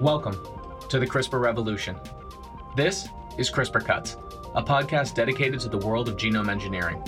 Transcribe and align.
Welcome 0.00 0.40
to 0.88 0.98
the 0.98 1.06
CRISPR 1.06 1.38
revolution. 1.38 1.94
This 2.74 3.10
is 3.36 3.50
CRISPR 3.50 3.84
Cuts, 3.84 4.16
a 4.54 4.62
podcast 4.62 5.14
dedicated 5.14 5.60
to 5.60 5.68
the 5.68 5.76
world 5.76 6.08
of 6.08 6.16
genome 6.16 6.48
engineering. 6.48 7.04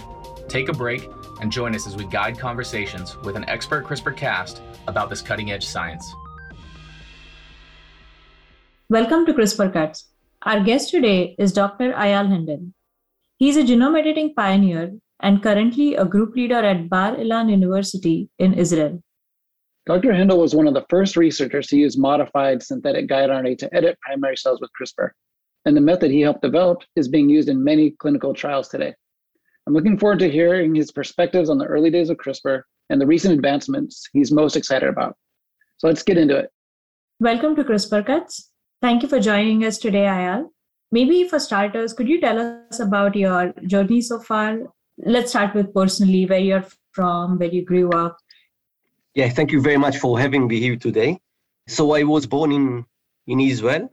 Take 0.46 0.68
a 0.68 0.74
break 0.74 1.08
and 1.40 1.50
join 1.50 1.74
us 1.74 1.86
as 1.86 1.96
we 1.96 2.04
guide 2.04 2.38
conversations 2.38 3.16
with 3.22 3.34
an 3.34 3.48
expert 3.48 3.86
CRISPR 3.86 4.14
cast 4.14 4.60
about 4.88 5.08
this 5.08 5.22
cutting 5.22 5.50
edge 5.50 5.64
science. 5.64 6.12
Welcome 8.90 9.24
to 9.24 9.32
CRISPR 9.32 9.72
Cuts. 9.72 10.10
Our 10.42 10.62
guest 10.62 10.90
today 10.90 11.34
is 11.38 11.54
Dr. 11.54 11.94
Ayal 11.94 12.28
Hendel. 12.28 12.72
He's 13.38 13.56
a 13.56 13.62
genome 13.62 13.98
editing 13.98 14.34
pioneer 14.34 14.92
and 15.20 15.42
currently 15.42 15.94
a 15.94 16.04
group 16.04 16.36
leader 16.36 16.62
at 16.62 16.90
Bar 16.90 17.16
Ilan 17.16 17.50
University 17.50 18.28
in 18.38 18.52
Israel. 18.52 19.02
Dr. 19.84 20.12
Hendel 20.12 20.38
was 20.38 20.54
one 20.54 20.68
of 20.68 20.74
the 20.74 20.86
first 20.88 21.16
researchers 21.16 21.66
to 21.66 21.76
use 21.76 21.98
modified 21.98 22.62
synthetic 22.62 23.08
guide 23.08 23.30
RNA 23.30 23.58
to 23.58 23.74
edit 23.74 23.98
primary 24.00 24.36
cells 24.36 24.60
with 24.60 24.70
CRISPR. 24.80 25.10
And 25.64 25.76
the 25.76 25.80
method 25.80 26.12
he 26.12 26.20
helped 26.20 26.42
develop 26.42 26.82
is 26.94 27.08
being 27.08 27.28
used 27.28 27.48
in 27.48 27.64
many 27.64 27.90
clinical 27.90 28.32
trials 28.32 28.68
today. 28.68 28.94
I'm 29.66 29.74
looking 29.74 29.98
forward 29.98 30.20
to 30.20 30.30
hearing 30.30 30.72
his 30.72 30.92
perspectives 30.92 31.50
on 31.50 31.58
the 31.58 31.64
early 31.64 31.90
days 31.90 32.10
of 32.10 32.16
CRISPR 32.18 32.62
and 32.90 33.00
the 33.00 33.06
recent 33.08 33.34
advancements 33.34 34.08
he's 34.12 34.30
most 34.30 34.54
excited 34.54 34.88
about. 34.88 35.16
So 35.78 35.88
let's 35.88 36.04
get 36.04 36.16
into 36.16 36.36
it. 36.36 36.50
Welcome 37.18 37.56
to 37.56 37.64
CRISPR 37.64 38.06
Cuts. 38.06 38.50
Thank 38.80 39.02
you 39.02 39.08
for 39.08 39.18
joining 39.18 39.64
us 39.64 39.78
today, 39.78 40.04
Ayal. 40.04 40.50
Maybe 40.92 41.26
for 41.26 41.40
starters, 41.40 41.92
could 41.92 42.08
you 42.08 42.20
tell 42.20 42.38
us 42.38 42.78
about 42.78 43.16
your 43.16 43.52
journey 43.66 44.00
so 44.00 44.20
far? 44.20 44.58
Let's 44.98 45.30
start 45.30 45.56
with 45.56 45.74
personally, 45.74 46.26
where 46.26 46.38
you're 46.38 46.66
from, 46.92 47.38
where 47.38 47.48
you 47.48 47.64
grew 47.64 47.90
up, 47.90 48.16
yeah, 49.14 49.28
thank 49.28 49.52
you 49.52 49.60
very 49.60 49.76
much 49.76 49.98
for 49.98 50.18
having 50.18 50.46
me 50.46 50.58
here 50.58 50.76
today. 50.76 51.20
So 51.68 51.94
I 51.94 52.02
was 52.02 52.26
born 52.26 52.52
in 52.52 52.84
in 53.26 53.40
Israel, 53.40 53.92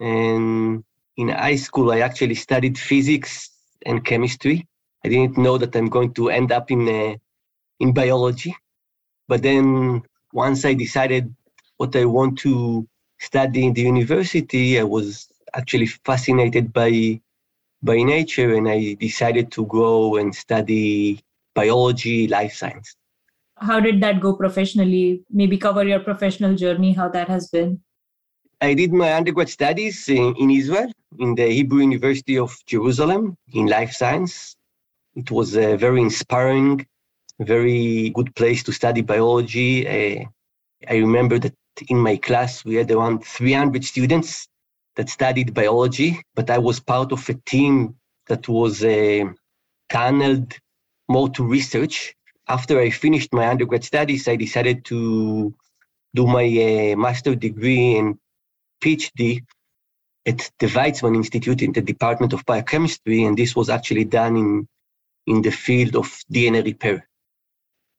and 0.00 0.84
in 1.16 1.28
high 1.28 1.56
school 1.56 1.92
I 1.92 2.00
actually 2.00 2.34
studied 2.34 2.78
physics 2.78 3.50
and 3.86 4.04
chemistry. 4.04 4.66
I 5.04 5.08
didn't 5.08 5.38
know 5.38 5.58
that 5.58 5.76
I'm 5.76 5.88
going 5.88 6.12
to 6.14 6.30
end 6.30 6.50
up 6.52 6.70
in 6.70 6.88
uh, 6.88 7.14
in 7.80 7.92
biology, 7.92 8.56
but 9.28 9.42
then 9.42 10.02
once 10.32 10.64
I 10.64 10.74
decided 10.74 11.34
what 11.76 11.94
I 11.94 12.04
want 12.04 12.38
to 12.40 12.86
study 13.20 13.64
in 13.64 13.72
the 13.74 13.82
university, 13.82 14.78
I 14.80 14.84
was 14.84 15.28
actually 15.54 15.86
fascinated 15.86 16.72
by 16.72 17.20
by 17.82 18.02
nature, 18.02 18.54
and 18.56 18.68
I 18.68 18.94
decided 18.94 19.52
to 19.52 19.66
go 19.66 20.16
and 20.16 20.34
study 20.34 21.22
biology, 21.54 22.26
life 22.26 22.54
science 22.54 22.96
how 23.60 23.80
did 23.80 24.00
that 24.02 24.20
go 24.20 24.34
professionally? 24.34 25.22
Maybe 25.30 25.58
cover 25.58 25.84
your 25.84 26.00
professional 26.00 26.54
journey 26.54 26.92
how 26.92 27.08
that 27.08 27.28
has 27.28 27.48
been. 27.48 27.80
I 28.60 28.74
did 28.74 28.92
my 28.92 29.14
undergrad 29.14 29.48
studies 29.48 30.08
in, 30.08 30.34
in 30.36 30.50
israel 30.50 30.90
in 31.20 31.36
the 31.36 31.48
hebrew 31.48 31.80
university 31.80 32.36
of 32.36 32.56
jerusalem 32.66 33.36
in 33.52 33.66
life 33.66 33.92
science. 33.92 34.56
It 35.14 35.30
was 35.30 35.56
a 35.56 35.76
very 35.76 36.00
inspiring 36.00 36.86
very 37.40 38.10
good 38.10 38.34
place 38.34 38.64
to 38.64 38.72
study 38.72 39.00
biology. 39.00 39.86
Uh, 39.86 40.24
i 40.88 40.96
remember 40.96 41.38
that 41.38 41.54
in 41.88 41.98
my 41.98 42.16
class 42.16 42.64
we 42.64 42.74
had 42.74 42.90
around 42.90 43.24
300 43.24 43.84
students 43.84 44.48
that 44.96 45.08
studied 45.08 45.54
biology 45.54 46.20
but 46.34 46.50
i 46.50 46.58
was 46.58 46.80
part 46.80 47.12
of 47.12 47.28
a 47.28 47.34
team 47.46 47.94
that 48.26 48.48
was 48.48 48.84
uh, 48.84 49.24
tunneled 49.88 50.54
more 51.08 51.28
to 51.28 51.44
research 51.44 52.14
after 52.48 52.80
I 52.80 52.90
finished 52.90 53.32
my 53.32 53.48
undergrad 53.48 53.84
studies, 53.84 54.26
I 54.28 54.36
decided 54.36 54.84
to 54.86 55.54
do 56.14 56.26
my 56.26 56.44
uh, 56.44 56.96
master 56.96 57.34
degree 57.34 57.96
and 57.96 58.18
PhD 58.82 59.42
at 60.26 60.50
the 60.58 60.66
Weizmann 60.66 61.16
Institute 61.16 61.62
in 61.62 61.72
the 61.72 61.80
Department 61.80 62.32
of 62.32 62.44
Biochemistry, 62.44 63.24
and 63.24 63.36
this 63.36 63.54
was 63.54 63.68
actually 63.68 64.04
done 64.04 64.36
in 64.36 64.68
in 65.26 65.42
the 65.42 65.50
field 65.50 65.94
of 65.94 66.06
DNA 66.32 66.64
repair. 66.64 67.06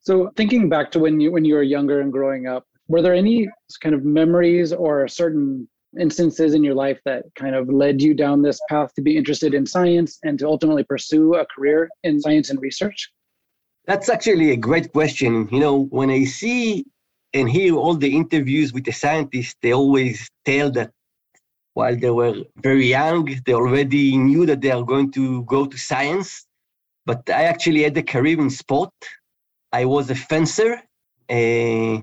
So, 0.00 0.32
thinking 0.36 0.68
back 0.68 0.90
to 0.92 0.98
when 0.98 1.20
you 1.20 1.30
when 1.30 1.44
you 1.44 1.54
were 1.54 1.62
younger 1.62 2.00
and 2.00 2.12
growing 2.12 2.46
up, 2.46 2.64
were 2.88 3.02
there 3.02 3.14
any 3.14 3.48
kind 3.80 3.94
of 3.94 4.04
memories 4.04 4.72
or 4.72 5.06
certain 5.06 5.68
instances 5.98 6.54
in 6.54 6.62
your 6.62 6.74
life 6.74 7.00
that 7.04 7.24
kind 7.34 7.54
of 7.54 7.68
led 7.68 8.00
you 8.00 8.14
down 8.14 8.42
this 8.42 8.60
path 8.68 8.94
to 8.94 9.02
be 9.02 9.16
interested 9.16 9.54
in 9.54 9.66
science 9.66 10.18
and 10.22 10.38
to 10.38 10.46
ultimately 10.46 10.84
pursue 10.84 11.34
a 11.34 11.46
career 11.46 11.88
in 12.04 12.20
science 12.20 12.50
and 12.50 12.60
research? 12.60 13.10
That's 13.86 14.08
actually 14.08 14.50
a 14.50 14.56
great 14.56 14.92
question. 14.92 15.48
You 15.50 15.60
know, 15.60 15.84
when 15.86 16.10
I 16.10 16.24
see 16.24 16.84
and 17.32 17.48
hear 17.48 17.74
all 17.74 17.94
the 17.94 18.14
interviews 18.14 18.72
with 18.72 18.84
the 18.84 18.92
scientists, 18.92 19.56
they 19.62 19.72
always 19.72 20.28
tell 20.44 20.70
that 20.72 20.92
while 21.74 21.96
they 21.96 22.10
were 22.10 22.34
very 22.56 22.86
young, 22.86 23.24
they 23.46 23.54
already 23.54 24.16
knew 24.16 24.44
that 24.46 24.60
they 24.60 24.70
are 24.70 24.82
going 24.82 25.10
to 25.12 25.42
go 25.44 25.66
to 25.66 25.76
science. 25.76 26.46
But 27.06 27.28
I 27.30 27.44
actually 27.44 27.82
had 27.82 27.96
a 27.96 28.02
career 28.02 28.38
in 28.38 28.50
sport. 28.50 28.92
I 29.72 29.84
was 29.84 30.10
a 30.10 30.14
fencer. 30.14 30.82
Uh, 31.28 32.00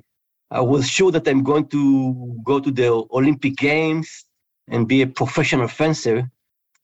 I 0.49 0.61
was 0.61 0.89
sure 0.89 1.11
that 1.11 1.27
I'm 1.27 1.43
going 1.43 1.67
to 1.67 2.39
go 2.43 2.59
to 2.59 2.71
the 2.71 3.05
Olympic 3.11 3.57
Games 3.57 4.25
and 4.69 4.87
be 4.87 5.01
a 5.01 5.07
professional 5.07 5.67
fencer. 5.67 6.31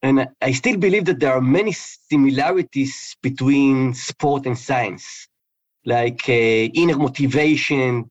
And 0.04 0.28
I 0.42 0.52
still 0.52 0.76
believe 0.76 1.06
that 1.06 1.18
there 1.18 1.32
are 1.32 1.40
many 1.40 1.72
similarities 1.72 3.16
between 3.22 3.94
sport 3.94 4.44
and 4.44 4.56
science, 4.56 5.26
like 5.86 6.28
uh, 6.28 6.32
inner 6.82 6.98
motivation, 6.98 8.10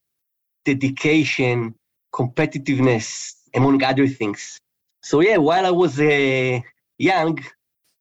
dedication, 0.65 1.75
competitiveness, 2.11 3.33
among 3.53 3.83
other 3.83 4.07
things. 4.07 4.57
So, 5.03 5.19
yeah, 5.19 5.37
while 5.37 5.67
I 5.67 5.69
was 5.69 5.99
uh, 5.99 6.61
young, 6.97 7.37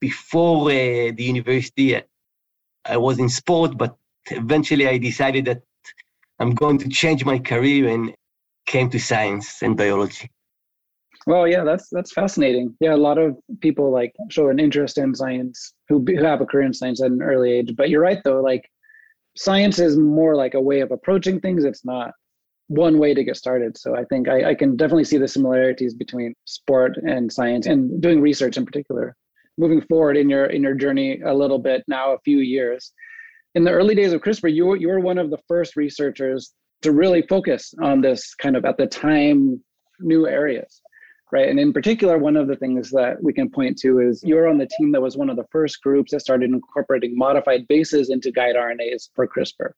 before 0.01 0.71
uh, 0.71 1.13
the 1.19 1.25
university, 1.35 2.01
I 2.87 2.97
was 2.97 3.19
in 3.19 3.29
sport, 3.29 3.77
but 3.77 3.95
eventually 4.31 4.89
I 4.89 4.97
decided 4.97 5.45
that 5.45 5.61
I'm 6.39 6.55
going 6.55 6.79
to 6.79 6.89
change 6.89 7.27
my 7.27 7.39
career 7.39 7.91
and 7.91 8.15
came 8.65 8.89
to 8.89 8.99
science 8.99 9.61
and 9.61 9.77
biology. 9.77 10.31
Well, 11.27 11.47
yeah, 11.47 11.63
that's 11.65 11.89
that's 11.91 12.13
fascinating. 12.13 12.75
Yeah, 12.81 12.95
a 12.95 12.97
lot 12.97 13.19
of 13.19 13.37
people 13.61 13.93
like 13.93 14.13
show 14.29 14.49
an 14.49 14.59
interest 14.59 14.99
in 14.99 15.15
science 15.15 15.75
who, 15.89 16.05
who 16.05 16.25
have 16.25 16.41
a 16.41 16.47
career 16.47 16.67
in 16.67 16.75
science 16.75 17.01
at 17.01 17.11
an 17.11 17.23
early 17.23 17.53
age. 17.53 17.75
But 17.77 17.91
you're 17.91 18.03
right 18.03 18.19
though, 18.25 18.41
like 18.41 18.69
science 19.37 19.79
is 19.79 19.97
more 19.97 20.35
like 20.35 20.55
a 20.55 20.61
way 20.61 20.81
of 20.81 20.91
approaching 20.91 21.41
things. 21.41 21.65
It's 21.65 21.85
not 21.85 22.13
one 22.67 22.99
way 22.99 23.15
to 23.15 23.23
get 23.23 23.37
started. 23.37 23.79
So 23.79 23.97
I 23.97 24.05
think 24.05 24.29
I, 24.29 24.51
I 24.51 24.55
can 24.55 24.77
definitely 24.77 25.05
see 25.05 25.19
the 25.19 25.29
similarities 25.29 25.95
between 25.95 26.35
sport 26.45 26.97
and 26.97 27.33
science 27.33 27.67
and 27.67 28.01
doing 28.01 28.21
research 28.21 28.57
in 28.57 28.67
particular. 28.67 29.15
Moving 29.59 29.83
forward 29.83 30.17
in 30.17 30.29
your 30.29 30.47
in 30.47 30.63
your 30.63 30.75
journey 30.75 31.21
a 31.21 31.35
little 31.35 31.59
bit 31.59 31.85
now, 31.87 32.15
a 32.15 32.19
few 32.25 32.39
years. 32.39 32.93
In 33.55 33.65
the 33.65 33.71
early 33.71 33.95
days 33.95 34.15
of 34.15 34.23
CRISPR, 34.23 34.53
you 34.53 34.65
were, 34.65 34.77
you 34.77 34.89
were 34.89 34.99
one 34.99 35.19
of 35.19 35.29
the 35.31 35.39
first 35.47 35.77
researchers 35.77 36.55
to 36.81 36.91
really 36.91 37.23
focus 37.29 37.75
on 37.83 38.01
this 38.01 38.35
kind 38.35 38.57
of 38.57 38.65
at 38.65 38.79
the 38.79 38.87
time 38.87 39.63
new 40.01 40.27
areas 40.27 40.81
right? 41.33 41.49
And 41.49 41.59
in 41.59 41.73
particular, 41.73 42.19
one 42.19 42.37
of 42.37 42.47
the 42.47 42.57
things 42.57 42.91
that 42.91 43.23
we 43.23 43.33
can 43.33 43.51
point 43.51 43.79
to 43.79 44.01
is 44.01 44.23
you're 44.23 44.49
on 44.49 44.59
the 44.59 44.69
team 44.79 44.93
that 44.93 45.01
was 45.01 45.17
one 45.17 45.31
of 45.31 45.37
the 45.37 45.47
first 45.51 45.83
groups 45.83 46.13
that 46.13 46.21
started 46.21 46.51
incorporating 46.51 47.17
modified 47.17 47.67
bases 47.67 48.11
into 48.11 48.31
guide 48.31 48.55
RNAs 48.55 49.09
for 49.15 49.27
CRISPR. 49.27 49.73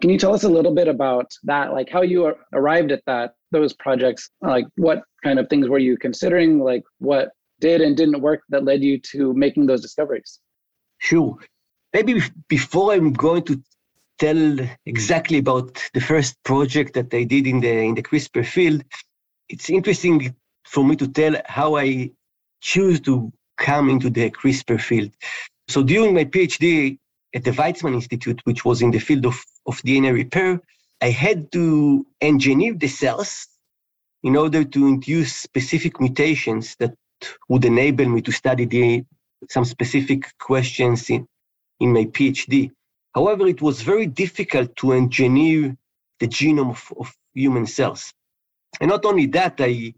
Can 0.00 0.10
you 0.10 0.18
tell 0.18 0.34
us 0.34 0.42
a 0.42 0.48
little 0.48 0.74
bit 0.74 0.88
about 0.88 1.30
that, 1.44 1.72
like 1.72 1.88
how 1.88 2.02
you 2.02 2.34
arrived 2.52 2.90
at 2.90 3.04
that, 3.06 3.34
those 3.52 3.74
projects, 3.74 4.30
like 4.40 4.66
what 4.76 5.02
kind 5.22 5.38
of 5.38 5.48
things 5.48 5.68
were 5.68 5.78
you 5.78 5.96
considering, 5.96 6.58
like 6.58 6.82
what 6.98 7.30
did 7.60 7.80
and 7.80 7.96
didn't 7.96 8.20
work 8.20 8.42
that 8.48 8.64
led 8.64 8.82
you 8.82 8.98
to 9.12 9.32
making 9.34 9.66
those 9.66 9.82
discoveries? 9.82 10.40
Sure. 10.98 11.36
Maybe 11.92 12.20
before 12.48 12.92
I'm 12.92 13.12
going 13.12 13.44
to 13.44 13.62
tell 14.18 14.58
exactly 14.86 15.38
about 15.38 15.80
the 15.92 16.00
first 16.00 16.42
project 16.44 16.94
that 16.94 17.12
I 17.12 17.24
did 17.24 17.46
in 17.46 17.60
the 17.60 17.70
in 17.70 17.94
the 17.94 18.02
CRISPR 18.02 18.46
field, 18.46 18.82
it's 19.48 19.70
interesting 19.70 20.34
for 20.64 20.84
me 20.84 20.96
to 20.96 21.08
tell 21.08 21.34
how 21.46 21.76
I 21.76 22.10
choose 22.60 23.00
to 23.02 23.32
come 23.58 23.90
into 23.90 24.10
the 24.10 24.30
CRISPR 24.30 24.80
field. 24.80 25.12
So 25.68 25.82
during 25.82 26.14
my 26.14 26.24
PhD 26.24 26.98
at 27.34 27.44
the 27.44 27.52
Weizmann 27.52 27.94
Institute, 27.94 28.40
which 28.44 28.64
was 28.64 28.82
in 28.82 28.90
the 28.90 28.98
field 28.98 29.26
of, 29.26 29.42
of 29.66 29.76
DNA 29.82 30.12
repair, 30.12 30.60
I 31.00 31.10
had 31.10 31.52
to 31.52 32.06
engineer 32.20 32.74
the 32.74 32.88
cells 32.88 33.48
in 34.22 34.36
order 34.36 34.64
to 34.64 34.86
induce 34.86 35.36
specific 35.36 36.00
mutations 36.00 36.76
that 36.76 36.94
would 37.48 37.64
enable 37.64 38.08
me 38.08 38.22
to 38.22 38.32
study 38.32 38.64
the, 38.64 39.04
some 39.50 39.64
specific 39.64 40.26
questions 40.38 41.10
in, 41.10 41.26
in 41.80 41.92
my 41.92 42.04
PhD. 42.04 42.70
However, 43.14 43.46
it 43.46 43.60
was 43.60 43.82
very 43.82 44.06
difficult 44.06 44.74
to 44.76 44.92
engineer 44.92 45.76
the 46.20 46.28
genome 46.28 46.70
of, 46.70 46.92
of 46.98 47.14
human 47.34 47.66
cells. 47.66 48.12
And 48.80 48.90
not 48.90 49.04
only 49.04 49.26
that, 49.26 49.56
I 49.58 49.94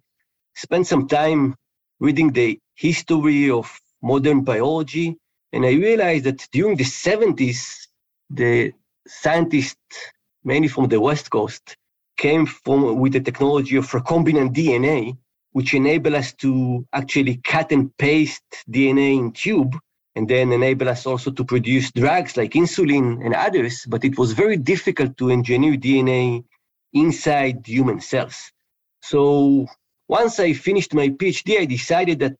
spent 0.56 0.86
some 0.86 1.06
time 1.06 1.54
reading 2.00 2.32
the 2.32 2.58
history 2.74 3.50
of 3.50 3.78
modern 4.02 4.42
biology, 4.42 5.16
and 5.52 5.64
I 5.64 5.72
realized 5.72 6.24
that 6.24 6.48
during 6.50 6.76
the 6.76 6.84
70s, 6.84 7.86
the 8.30 8.72
scientists, 9.06 9.96
mainly 10.44 10.68
from 10.68 10.88
the 10.88 11.00
West 11.00 11.30
Coast, 11.30 11.76
came 12.16 12.46
from 12.46 12.98
with 12.98 13.12
the 13.12 13.20
technology 13.20 13.76
of 13.76 13.90
recombinant 13.90 14.54
DNA, 14.54 15.16
which 15.52 15.74
enable 15.74 16.16
us 16.16 16.32
to 16.34 16.86
actually 16.92 17.36
cut 17.36 17.72
and 17.72 17.96
paste 17.98 18.44
DNA 18.70 19.18
in 19.18 19.32
tube 19.32 19.76
and 20.16 20.28
then 20.28 20.50
enable 20.52 20.88
us 20.88 21.06
also 21.06 21.30
to 21.30 21.44
produce 21.44 21.92
drugs 21.92 22.36
like 22.36 22.52
insulin 22.52 23.24
and 23.24 23.34
others. 23.34 23.84
But 23.86 24.04
it 24.04 24.16
was 24.18 24.32
very 24.32 24.56
difficult 24.56 25.16
to 25.18 25.30
engineer 25.30 25.76
DNA 25.76 26.44
inside 26.94 27.66
human 27.66 28.00
cells. 28.00 28.50
So 29.02 29.66
once 30.08 30.38
I 30.38 30.52
finished 30.52 30.94
my 30.94 31.08
PhD, 31.08 31.60
I 31.60 31.64
decided 31.64 32.20
that 32.20 32.36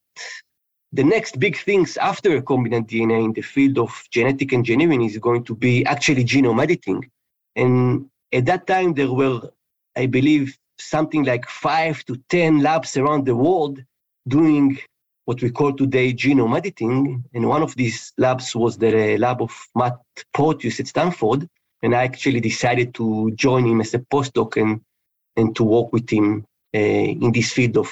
the 0.93 1.05
next 1.05 1.39
big 1.39 1.57
things 1.57 1.97
after 1.97 2.41
recombinant 2.41 2.89
DNA 2.89 3.25
in 3.25 3.33
the 3.33 3.43
field 3.43 3.79
of 3.79 3.91
genetic 4.11 4.53
engineering 4.53 5.03
is 5.03 5.19
going 5.19 5.45
to 5.45 5.55
be 5.55 5.85
actually 5.85 6.25
genome 6.25 6.63
editing. 6.63 7.11
And 7.57 8.09
at 8.33 8.47
that 8.47 8.67
time, 8.67 8.95
there 8.95 9.13
were, 9.13 9.51
I 9.97 10.07
believe, 10.07 10.57
something 10.79 11.25
like 11.25 11.49
five 11.49 12.05
to 12.05 12.17
10 12.29 12.61
labs 12.61 12.97
around 12.97 13.27
the 13.27 13.35
world 13.35 13.83
doing 14.29 14.79
what 15.25 15.43
we 15.43 15.51
call 15.51 15.73
today 15.73 16.13
genome 16.13 16.57
editing. 16.57 17.25
And 17.35 17.49
one 17.49 17.63
of 17.63 17.75
these 17.75 18.13
labs 18.17 18.55
was 18.55 18.79
the 18.79 19.19
lab 19.19 19.43
of 19.43 19.53
Matt 19.75 19.99
Porteous 20.35 20.79
at 20.79 20.87
Stanford. 20.87 21.49
And 21.83 21.95
I 21.95 22.05
actually 22.05 22.41
decided 22.41 22.95
to 22.95 23.33
join 23.33 23.67
him 23.67 23.81
as 23.81 23.93
a 23.93 23.99
postdoc 23.99 24.61
and, 24.61 24.81
and 25.37 25.55
to 25.57 25.65
work 25.65 25.93
with 25.93 26.09
him 26.09 26.47
Eh, 26.75 27.15
in 27.21 27.33
this 27.33 27.53
field 27.53 27.77
of 27.77 27.89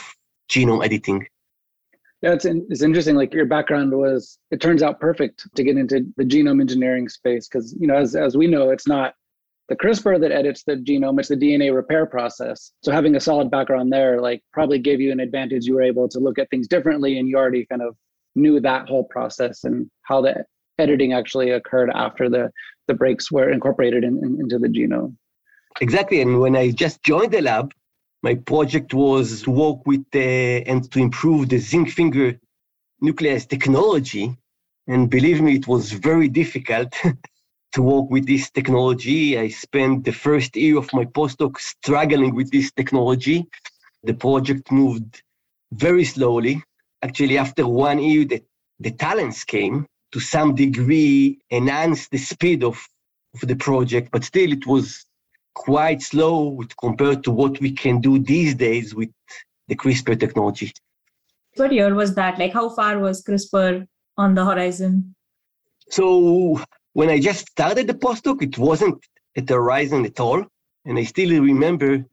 genome 0.50 0.84
editing. 0.84 1.26
Yeah, 2.22 2.32
it's, 2.32 2.44
it's 2.44 2.82
interesting. 2.82 3.16
Like 3.16 3.32
your 3.32 3.46
background 3.46 3.92
was, 3.92 4.38
it 4.50 4.60
turns 4.60 4.82
out 4.82 4.98
perfect 4.98 5.46
to 5.54 5.62
get 5.62 5.76
into 5.76 6.06
the 6.16 6.24
genome 6.24 6.60
engineering 6.60 7.08
space 7.08 7.48
because, 7.48 7.76
you 7.78 7.86
know, 7.86 7.96
as, 7.96 8.16
as 8.16 8.36
we 8.36 8.46
know, 8.46 8.70
it's 8.70 8.86
not 8.86 9.14
the 9.68 9.76
CRISPR 9.76 10.20
that 10.20 10.32
edits 10.32 10.64
the 10.66 10.76
genome, 10.76 11.18
it's 11.18 11.28
the 11.28 11.36
DNA 11.36 11.74
repair 11.74 12.06
process. 12.06 12.72
So 12.82 12.92
having 12.92 13.16
a 13.16 13.20
solid 13.20 13.50
background 13.50 13.92
there, 13.92 14.20
like 14.20 14.42
probably 14.52 14.78
gave 14.78 15.00
you 15.00 15.12
an 15.12 15.20
advantage. 15.20 15.64
You 15.66 15.74
were 15.74 15.82
able 15.82 16.08
to 16.08 16.18
look 16.18 16.38
at 16.38 16.50
things 16.50 16.68
differently 16.68 17.18
and 17.18 17.28
you 17.28 17.36
already 17.36 17.64
kind 17.66 17.82
of 17.82 17.96
knew 18.34 18.60
that 18.60 18.88
whole 18.88 19.04
process 19.04 19.64
and 19.64 19.90
how 20.02 20.20
the 20.20 20.44
editing 20.78 21.12
actually 21.12 21.50
occurred 21.50 21.90
after 21.94 22.28
the, 22.28 22.50
the 22.88 22.94
breaks 22.94 23.30
were 23.30 23.50
incorporated 23.50 24.04
in, 24.04 24.18
in, 24.18 24.38
into 24.40 24.58
the 24.58 24.68
genome. 24.68 25.16
Exactly. 25.80 26.20
And 26.20 26.40
when 26.40 26.56
I 26.56 26.70
just 26.70 27.02
joined 27.02 27.32
the 27.32 27.40
lab, 27.40 27.72
my 28.24 28.34
project 28.34 28.94
was 28.94 29.42
to 29.42 29.50
work 29.50 29.86
with 29.86 30.06
uh, 30.14 30.70
and 30.70 30.90
to 30.90 30.98
improve 30.98 31.50
the 31.50 31.58
zinc 31.58 31.90
finger 31.90 32.28
nucleus 33.02 33.44
technology. 33.44 34.34
And 34.86 35.10
believe 35.10 35.42
me, 35.42 35.56
it 35.56 35.68
was 35.68 35.92
very 35.92 36.28
difficult 36.28 36.90
to 37.74 37.82
work 37.82 38.06
with 38.08 38.26
this 38.26 38.50
technology. 38.50 39.38
I 39.38 39.48
spent 39.48 40.04
the 40.04 40.16
first 40.26 40.56
year 40.56 40.78
of 40.78 40.90
my 40.94 41.04
postdoc 41.04 41.58
struggling 41.58 42.34
with 42.34 42.50
this 42.50 42.72
technology. 42.72 43.46
The 44.04 44.14
project 44.14 44.72
moved 44.72 45.22
very 45.72 46.04
slowly. 46.04 46.62
Actually, 47.02 47.36
after 47.36 47.68
one 47.68 47.98
year, 47.98 48.24
the, 48.24 48.42
the 48.80 48.92
talents 48.92 49.44
came 49.44 49.86
to 50.12 50.18
some 50.18 50.54
degree, 50.54 51.40
enhance 51.50 52.08
the 52.08 52.22
speed 52.32 52.64
of, 52.64 52.76
of 53.34 53.46
the 53.46 53.56
project, 53.56 54.08
but 54.12 54.24
still 54.24 54.50
it 54.50 54.66
was 54.66 55.04
quite 55.54 56.02
slow 56.02 56.60
compared 56.80 57.24
to 57.24 57.30
what 57.30 57.60
we 57.60 57.70
can 57.72 58.00
do 58.00 58.18
these 58.18 58.54
days 58.54 58.94
with 58.94 59.10
the 59.68 59.76
CRISPR 59.76 60.18
technology. 60.18 60.72
What 61.56 61.72
year 61.72 61.94
was 61.94 62.14
that? 62.16 62.38
Like, 62.38 62.52
how 62.52 62.68
far 62.68 62.98
was 62.98 63.22
CRISPR 63.22 63.86
on 64.16 64.34
the 64.34 64.44
horizon? 64.44 65.14
So 65.90 66.60
when 66.92 67.08
I 67.08 67.20
just 67.20 67.48
started 67.48 67.86
the 67.86 67.94
postdoc, 67.94 68.42
it 68.42 68.58
wasn't 68.58 69.04
at 69.36 69.46
the 69.46 69.54
horizon 69.54 70.04
at 70.04 70.20
all. 70.20 70.44
And 70.84 70.98
I 70.98 71.04
still 71.04 71.40
remember 71.42 72.04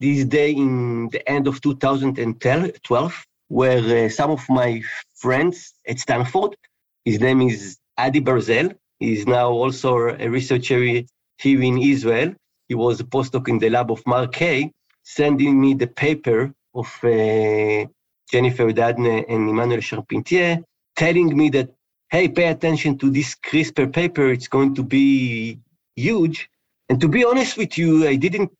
this 0.00 0.24
day 0.24 0.52
in 0.52 1.08
the 1.08 1.26
end 1.28 1.46
of 1.46 1.60
2012, 1.60 3.24
where 3.48 4.06
uh, 4.06 4.08
some 4.08 4.30
of 4.30 4.42
my 4.48 4.82
friends 5.14 5.74
at 5.88 5.98
Stanford, 5.98 6.56
his 7.04 7.20
name 7.20 7.42
is 7.42 7.78
Adi 7.96 8.20
Barzel, 8.20 8.74
he's 8.98 9.26
now 9.26 9.50
also 9.50 9.96
a 9.96 10.28
researcher 10.28 10.80
here 10.82 11.62
in 11.62 11.78
Israel. 11.78 12.34
He 12.68 12.74
was 12.74 13.00
a 13.00 13.04
postdoc 13.04 13.48
in 13.48 13.58
the 13.58 13.70
lab 13.70 13.90
of 13.90 14.06
Mark 14.06 14.32
Kaye, 14.32 14.72
sending 15.02 15.60
me 15.60 15.74
the 15.74 15.86
paper 15.86 16.52
of 16.74 16.86
uh, 17.04 17.86
Jennifer 18.30 18.72
Doudna 18.72 19.24
and 19.28 19.48
Emmanuel 19.50 19.80
Charpentier, 19.80 20.62
telling 20.96 21.36
me 21.36 21.50
that 21.50 21.70
hey, 22.14 22.28
pay 22.28 22.46
attention 22.46 22.96
to 22.98 23.10
this 23.10 23.34
CRISPR 23.34 23.92
paper, 23.92 24.30
it's 24.30 24.46
going 24.46 24.72
to 24.76 24.84
be 24.84 25.58
huge. 25.96 26.48
And 26.88 27.00
to 27.00 27.08
be 27.08 27.24
honest 27.24 27.56
with 27.56 27.76
you, 27.76 28.06
I 28.06 28.14
didn't 28.14 28.52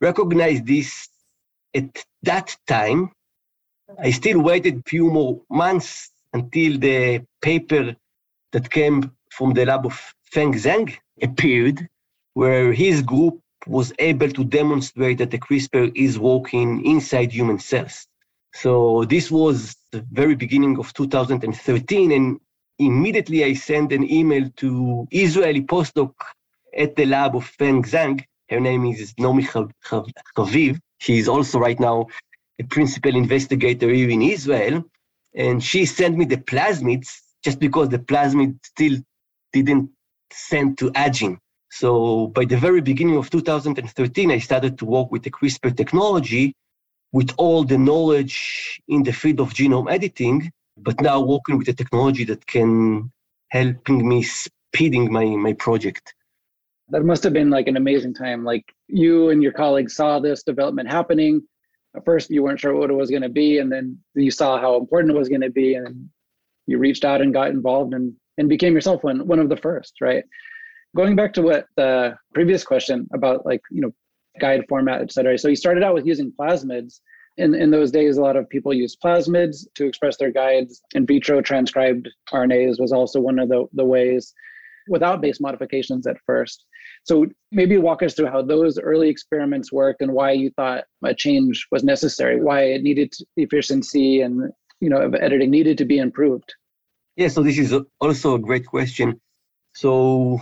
recognize 0.00 0.62
this 0.62 1.08
at 1.74 2.04
that 2.22 2.56
time. 2.66 3.10
I 3.98 4.10
still 4.10 4.40
waited 4.40 4.78
a 4.78 4.88
few 4.88 5.10
more 5.10 5.38
months 5.50 6.10
until 6.32 6.78
the 6.78 7.26
paper 7.42 7.94
that 8.52 8.70
came 8.70 9.12
from 9.30 9.52
the 9.52 9.66
lab 9.66 9.84
of 9.84 10.00
Feng 10.32 10.54
Zhang 10.54 10.96
appeared, 11.20 11.88
where 12.38 12.72
his 12.72 13.02
group 13.02 13.36
was 13.66 13.92
able 13.98 14.30
to 14.30 14.44
demonstrate 14.44 15.18
that 15.18 15.32
the 15.32 15.40
CRISPR 15.46 15.90
is 15.96 16.20
working 16.20 16.68
inside 16.86 17.32
human 17.32 17.58
cells. 17.58 18.06
So 18.54 19.04
this 19.06 19.28
was 19.28 19.74
the 19.90 20.06
very 20.12 20.36
beginning 20.36 20.78
of 20.78 20.94
2013, 20.94 22.12
and 22.12 22.38
immediately 22.78 23.44
I 23.44 23.54
sent 23.54 23.92
an 23.92 24.08
email 24.08 24.48
to 24.58 25.08
Israeli 25.10 25.62
postdoc 25.62 26.12
at 26.76 26.94
the 26.94 27.06
lab 27.06 27.34
of 27.34 27.44
Feng 27.44 27.82
Zhang. 27.82 28.24
Her 28.48 28.60
name 28.60 28.86
is 28.86 29.14
Nomi 29.14 29.44
Chaviv. 30.36 30.78
She 31.00 31.18
is 31.18 31.28
also 31.28 31.58
right 31.58 31.80
now 31.80 32.06
a 32.60 32.62
principal 32.62 33.16
investigator 33.16 33.88
here 33.92 34.10
in 34.10 34.22
Israel. 34.22 34.84
And 35.34 35.56
she 35.62 35.86
sent 35.86 36.16
me 36.16 36.24
the 36.24 36.36
plasmids 36.36 37.08
just 37.42 37.58
because 37.58 37.88
the 37.88 37.98
plasmid 37.98 38.60
still 38.64 38.96
didn't 39.52 39.90
send 40.32 40.78
to 40.78 40.92
Agin. 40.94 41.40
So 41.70 42.28
by 42.28 42.44
the 42.44 42.56
very 42.56 42.80
beginning 42.80 43.16
of 43.16 43.30
2013, 43.30 44.30
I 44.30 44.38
started 44.38 44.78
to 44.78 44.84
work 44.84 45.10
with 45.12 45.22
the 45.22 45.30
CRISPR 45.30 45.76
technology 45.76 46.54
with 47.12 47.32
all 47.36 47.64
the 47.64 47.78
knowledge 47.78 48.80
in 48.88 49.02
the 49.02 49.12
field 49.12 49.40
of 49.40 49.54
genome 49.54 49.90
editing 49.90 50.50
but 50.82 51.00
now 51.00 51.20
working 51.20 51.58
with 51.58 51.68
a 51.68 51.72
technology 51.72 52.24
that 52.24 52.46
can 52.46 53.10
helping 53.50 54.08
me 54.08 54.22
speeding 54.22 55.12
my 55.12 55.24
my 55.24 55.52
project. 55.54 56.14
That 56.90 57.04
must 57.04 57.22
have 57.24 57.32
been 57.32 57.50
like 57.50 57.66
an 57.66 57.76
amazing 57.76 58.14
time. 58.14 58.44
Like 58.44 58.64
you 58.86 59.30
and 59.30 59.42
your 59.42 59.52
colleagues 59.52 59.94
saw 59.94 60.20
this 60.20 60.42
development 60.42 60.90
happening. 60.90 61.42
At 61.96 62.04
first 62.04 62.30
you 62.30 62.42
weren't 62.42 62.60
sure 62.60 62.74
what 62.74 62.90
it 62.90 62.94
was 62.94 63.10
going 63.10 63.22
to 63.22 63.28
be 63.28 63.58
and 63.58 63.70
then 63.70 63.98
you 64.14 64.30
saw 64.30 64.60
how 64.60 64.76
important 64.76 65.12
it 65.12 65.18
was 65.18 65.28
going 65.28 65.40
to 65.40 65.50
be 65.50 65.74
and 65.74 66.08
you 66.66 66.78
reached 66.78 67.04
out 67.04 67.20
and 67.20 67.32
got 67.32 67.50
involved 67.50 67.94
and 67.94 68.14
and 68.36 68.48
became 68.48 68.74
yourself 68.74 69.02
one 69.02 69.26
one 69.26 69.38
of 69.38 69.48
the 69.48 69.56
first 69.56 69.94
right 70.00 70.24
going 70.96 71.16
back 71.16 71.32
to 71.34 71.42
what 71.42 71.66
the 71.76 72.16
previous 72.34 72.64
question 72.64 73.08
about 73.14 73.44
like 73.44 73.60
you 73.70 73.80
know 73.80 73.92
guide 74.40 74.64
format 74.68 75.00
et 75.00 75.12
cetera 75.12 75.36
so 75.36 75.48
you 75.48 75.56
started 75.56 75.82
out 75.82 75.94
with 75.94 76.06
using 76.06 76.32
plasmids 76.38 77.00
in, 77.38 77.54
in 77.54 77.70
those 77.70 77.92
days, 77.92 78.16
a 78.16 78.20
lot 78.20 78.36
of 78.36 78.48
people 78.48 78.74
used 78.74 79.00
plasmids 79.00 79.64
to 79.76 79.86
express 79.86 80.16
their 80.16 80.32
guides. 80.32 80.82
In 80.94 81.06
vitro 81.06 81.40
transcribed 81.40 82.08
RNAs 82.32 82.80
was 82.80 82.92
also 82.92 83.20
one 83.20 83.38
of 83.38 83.48
the, 83.48 83.64
the 83.72 83.84
ways 83.84 84.34
without 84.88 85.20
base 85.20 85.40
modifications 85.40 86.06
at 86.06 86.16
first. 86.26 86.64
So 87.04 87.26
maybe 87.52 87.78
walk 87.78 88.02
us 88.02 88.14
through 88.14 88.26
how 88.26 88.42
those 88.42 88.78
early 88.78 89.08
experiments 89.08 89.72
worked 89.72 90.02
and 90.02 90.12
why 90.12 90.32
you 90.32 90.50
thought 90.56 90.84
a 91.04 91.14
change 91.14 91.66
was 91.70 91.84
necessary, 91.84 92.42
why 92.42 92.62
it 92.62 92.82
needed 92.82 93.12
efficiency 93.36 94.20
and 94.20 94.50
you 94.80 94.90
know 94.90 95.10
editing 95.20 95.50
needed 95.50 95.78
to 95.78 95.84
be 95.84 95.98
improved. 95.98 96.52
Yeah, 97.16 97.28
so 97.28 97.42
this 97.42 97.58
is 97.58 97.74
also 98.00 98.34
a 98.34 98.38
great 98.38 98.66
question. 98.66 99.20
So 99.74 100.40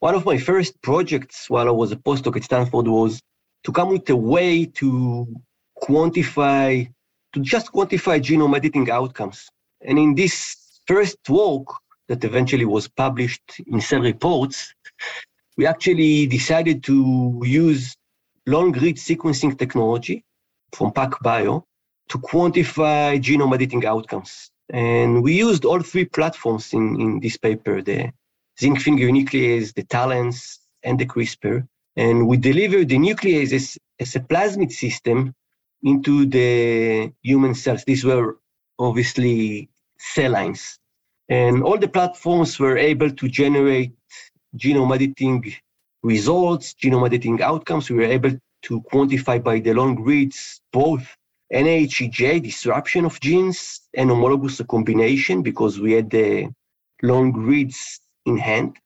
one 0.00 0.14
of 0.14 0.24
my 0.24 0.38
first 0.38 0.80
projects 0.82 1.50
while 1.50 1.68
I 1.68 1.72
was 1.72 1.92
a 1.92 1.96
postdoc 1.96 2.36
at 2.36 2.44
Stanford 2.44 2.86
was 2.86 3.20
to 3.64 3.72
come 3.72 3.90
with 3.90 4.08
a 4.10 4.16
way 4.16 4.64
to 4.64 5.26
quantify, 5.82 6.88
to 7.32 7.40
just 7.40 7.72
quantify 7.72 8.20
genome 8.20 8.56
editing 8.56 8.90
outcomes. 8.90 9.48
And 9.80 9.98
in 9.98 10.14
this 10.14 10.80
first 10.86 11.18
work 11.28 11.66
that 12.08 12.24
eventually 12.24 12.64
was 12.64 12.88
published 12.88 13.60
in 13.66 13.80
Cell 13.80 14.00
Reports, 14.00 14.72
we 15.56 15.66
actually 15.66 16.26
decided 16.26 16.84
to 16.84 17.42
use 17.44 17.96
long 18.46 18.72
read 18.72 18.96
sequencing 18.96 19.58
technology 19.58 20.24
from 20.72 20.92
PacBio 20.92 21.64
to 22.08 22.18
quantify 22.18 23.20
genome 23.20 23.54
editing 23.54 23.84
outcomes. 23.84 24.50
And 24.70 25.22
we 25.22 25.36
used 25.36 25.64
all 25.64 25.80
three 25.80 26.04
platforms 26.04 26.72
in, 26.72 27.00
in 27.00 27.20
this 27.20 27.36
paper, 27.36 27.82
the 27.82 28.12
zinc 28.60 28.80
finger 28.80 29.08
nuclease, 29.08 29.74
the 29.74 29.84
TALENs, 29.84 30.58
and 30.82 30.98
the 30.98 31.06
CRISPR. 31.06 31.66
And 31.96 32.26
we 32.28 32.36
delivered 32.36 32.88
the 32.88 32.98
nuclease 32.98 33.52
as, 33.52 33.78
as 34.00 34.16
a 34.16 34.20
plasmid 34.20 34.72
system 34.72 35.34
into 35.82 36.26
the 36.26 37.12
human 37.22 37.54
cells. 37.54 37.84
These 37.84 38.04
were 38.04 38.38
obviously 38.78 39.68
cell 39.98 40.32
lines. 40.32 40.78
And 41.28 41.62
all 41.62 41.78
the 41.78 41.88
platforms 41.88 42.58
were 42.58 42.78
able 42.78 43.10
to 43.10 43.28
generate 43.28 43.92
genome 44.56 44.94
editing 44.94 45.54
results, 46.02 46.74
genome 46.74 47.06
editing 47.06 47.42
outcomes. 47.42 47.90
We 47.90 47.96
were 47.96 48.04
able 48.04 48.38
to 48.62 48.80
quantify 48.82 49.42
by 49.42 49.60
the 49.60 49.74
long 49.74 50.02
reads 50.02 50.60
both 50.72 51.04
NAHEJ 51.52 52.42
disruption 52.42 53.04
of 53.04 53.20
genes 53.20 53.80
and 53.94 54.10
homologous 54.10 54.60
recombination 54.60 55.42
because 55.42 55.80
we 55.80 55.92
had 55.92 56.10
the 56.10 56.48
long 57.02 57.32
reads 57.32 58.00
in 58.28 58.36
hand. 58.36 58.76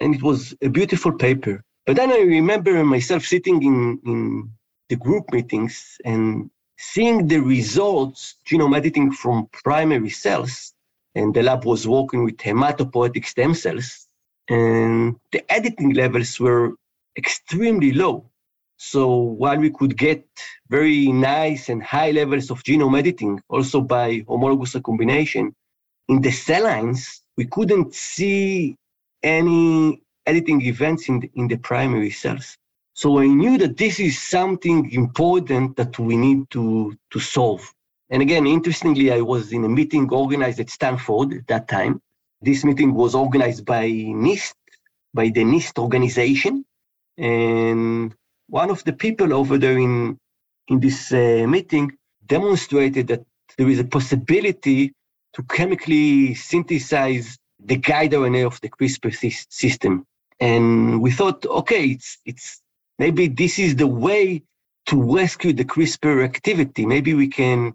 And 0.00 0.14
it 0.14 0.22
was 0.22 0.54
a 0.62 0.68
beautiful 0.68 1.12
paper. 1.12 1.62
But 1.86 1.96
then 1.96 2.12
I 2.12 2.20
remember 2.20 2.84
myself 2.84 3.24
sitting 3.24 3.62
in, 3.62 4.00
in 4.04 4.50
the 4.88 4.96
group 4.96 5.32
meetings 5.32 5.98
and 6.04 6.50
seeing 6.78 7.26
the 7.26 7.38
results, 7.38 8.36
genome 8.46 8.76
editing 8.76 9.12
from 9.12 9.48
primary 9.64 10.10
cells, 10.10 10.72
and 11.14 11.34
the 11.34 11.42
lab 11.42 11.64
was 11.64 11.86
working 11.86 12.24
with 12.24 12.36
hematopoietic 12.38 13.26
stem 13.26 13.54
cells, 13.54 14.08
and 14.48 15.16
the 15.32 15.42
editing 15.52 15.92
levels 15.94 16.40
were 16.40 16.74
extremely 17.16 17.92
low. 17.92 18.24
So 18.76 19.08
while 19.14 19.58
we 19.58 19.70
could 19.70 19.96
get 19.96 20.26
very 20.70 21.12
nice 21.12 21.68
and 21.68 21.82
high 21.82 22.12
levels 22.12 22.50
of 22.50 22.62
genome 22.62 22.98
editing, 22.98 23.42
also 23.48 23.82
by 23.82 24.24
homologous 24.26 24.74
recombination, 24.74 25.54
in 26.08 26.22
the 26.22 26.30
cell 26.30 26.64
lines, 26.64 27.22
we 27.40 27.46
couldn't 27.46 27.94
see 27.94 28.76
any 29.22 30.02
editing 30.26 30.60
events 30.60 31.08
in 31.08 31.20
the, 31.20 31.30
in 31.40 31.48
the 31.48 31.56
primary 31.56 32.10
cells. 32.10 32.46
So 32.92 33.18
I 33.18 33.28
knew 33.28 33.56
that 33.56 33.78
this 33.78 33.98
is 33.98 34.20
something 34.20 34.90
important 34.92 35.76
that 35.78 35.98
we 35.98 36.18
need 36.18 36.50
to, 36.50 36.94
to 37.12 37.18
solve. 37.18 37.62
And 38.10 38.20
again, 38.20 38.46
interestingly, 38.46 39.10
I 39.10 39.22
was 39.22 39.54
in 39.54 39.64
a 39.64 39.70
meeting 39.70 40.04
organized 40.12 40.60
at 40.60 40.68
Stanford 40.68 41.32
at 41.32 41.46
that 41.46 41.66
time. 41.66 42.02
This 42.42 42.62
meeting 42.62 42.92
was 42.92 43.14
organized 43.14 43.64
by 43.64 43.86
NIST, 44.26 44.58
by 45.14 45.30
the 45.30 45.44
NIST 45.54 45.78
organization. 45.78 46.66
And 47.16 48.14
one 48.48 48.68
of 48.68 48.84
the 48.84 48.92
people 48.92 49.32
over 49.32 49.56
there 49.56 49.78
in, 49.78 50.18
in 50.68 50.78
this 50.78 51.10
uh, 51.10 51.46
meeting 51.48 51.86
demonstrated 52.26 53.06
that 53.06 53.24
there 53.56 53.70
is 53.70 53.80
a 53.80 53.84
possibility 53.96 54.92
to 55.34 55.42
chemically 55.44 56.34
synthesize 56.34 57.38
the 57.64 57.76
guide 57.76 58.12
RNA 58.12 58.46
of 58.46 58.60
the 58.60 58.68
CRISPR 58.68 59.12
system. 59.50 60.06
And 60.40 61.00
we 61.00 61.10
thought, 61.10 61.44
okay, 61.46 61.84
it's, 61.86 62.18
it's 62.24 62.62
maybe 62.98 63.28
this 63.28 63.58
is 63.58 63.76
the 63.76 63.86
way 63.86 64.42
to 64.86 65.02
rescue 65.02 65.52
the 65.52 65.64
CRISPR 65.64 66.24
activity. 66.24 66.86
Maybe 66.86 67.14
we 67.14 67.28
can 67.28 67.74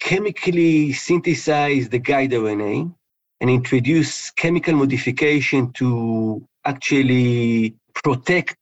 chemically 0.00 0.92
synthesize 0.92 1.88
the 1.88 1.98
guide 1.98 2.30
RNA 2.30 2.94
and 3.40 3.50
introduce 3.50 4.30
chemical 4.30 4.74
modification 4.74 5.72
to 5.72 6.46
actually 6.64 7.74
protect 7.94 8.58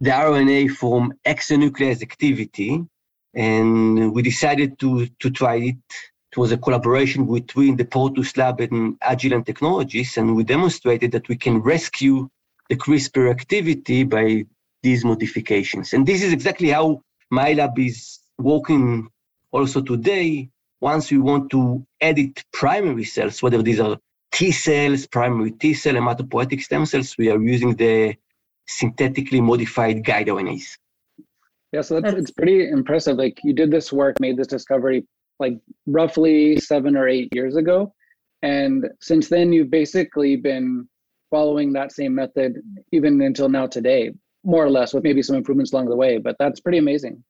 the 0.00 0.10
RNA 0.10 0.70
from 0.70 1.12
exonuclease 1.26 2.02
activity. 2.02 2.84
And 3.34 4.12
we 4.12 4.22
decided 4.22 4.78
to, 4.78 5.06
to 5.20 5.30
try 5.30 5.56
it. 5.56 5.76
It 6.36 6.40
was 6.40 6.52
a 6.52 6.58
collaboration 6.58 7.24
between 7.24 7.76
the 7.76 7.86
Portus 7.86 8.36
Lab 8.36 8.60
and 8.60 9.00
Agilent 9.00 9.46
Technologies, 9.46 10.18
and 10.18 10.36
we 10.36 10.44
demonstrated 10.44 11.10
that 11.12 11.30
we 11.30 11.36
can 11.36 11.60
rescue 11.60 12.28
the 12.68 12.76
CRISPR 12.76 13.30
activity 13.30 14.04
by 14.04 14.44
these 14.82 15.02
modifications. 15.02 15.94
And 15.94 16.06
this 16.06 16.22
is 16.22 16.34
exactly 16.34 16.68
how 16.68 17.00
my 17.30 17.54
lab 17.54 17.78
is 17.78 18.18
working 18.36 19.08
also 19.50 19.80
today. 19.80 20.50
Once 20.82 21.10
we 21.10 21.16
want 21.16 21.48
to 21.52 21.86
edit 22.02 22.44
primary 22.52 23.04
cells, 23.04 23.42
whether 23.42 23.62
these 23.62 23.80
are 23.80 23.96
T 24.30 24.52
cells, 24.52 25.06
primary 25.06 25.52
T 25.52 25.72
cell, 25.72 25.94
hematopoietic 25.94 26.60
stem 26.60 26.84
cells, 26.84 27.16
we 27.16 27.30
are 27.30 27.40
using 27.40 27.74
the 27.76 28.14
synthetically 28.68 29.40
modified 29.40 30.04
guide 30.04 30.26
RNAs. 30.26 30.76
Yeah, 31.72 31.80
so 31.80 31.98
that's, 31.98 32.14
it's 32.14 32.30
pretty 32.30 32.68
impressive. 32.68 33.16
Like 33.16 33.40
you 33.42 33.54
did 33.54 33.70
this 33.70 33.90
work, 33.90 34.20
made 34.20 34.36
this 34.36 34.48
discovery 34.48 35.06
like 35.38 35.58
roughly 35.86 36.56
seven 36.58 36.96
or 36.96 37.08
eight 37.08 37.28
years 37.32 37.56
ago. 37.56 37.92
And 38.42 38.86
since 39.00 39.28
then, 39.28 39.52
you've 39.52 39.70
basically 39.70 40.36
been 40.36 40.88
following 41.30 41.72
that 41.72 41.92
same 41.92 42.14
method 42.14 42.54
even 42.92 43.20
until 43.20 43.48
now 43.48 43.66
today, 43.66 44.12
more 44.44 44.64
or 44.64 44.70
less, 44.70 44.94
with 44.94 45.04
maybe 45.04 45.22
some 45.22 45.36
improvements 45.36 45.72
along 45.72 45.88
the 45.88 45.96
way. 45.96 46.18
But 46.18 46.36
that's 46.38 46.60
pretty 46.60 46.78
amazing. 46.78 47.22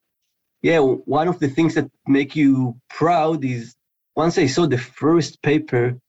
Yeah, 0.61 0.79
one 0.79 1.27
of 1.27 1.39
the 1.39 1.47
things 1.47 1.75
that 1.75 1.89
make 2.07 2.35
you 2.35 2.75
proud 2.89 3.45
is 3.45 3.75
once 4.15 4.37
I 4.37 4.47
saw 4.47 4.65
the 4.65 4.77
first 4.77 5.41
paper 5.43 5.99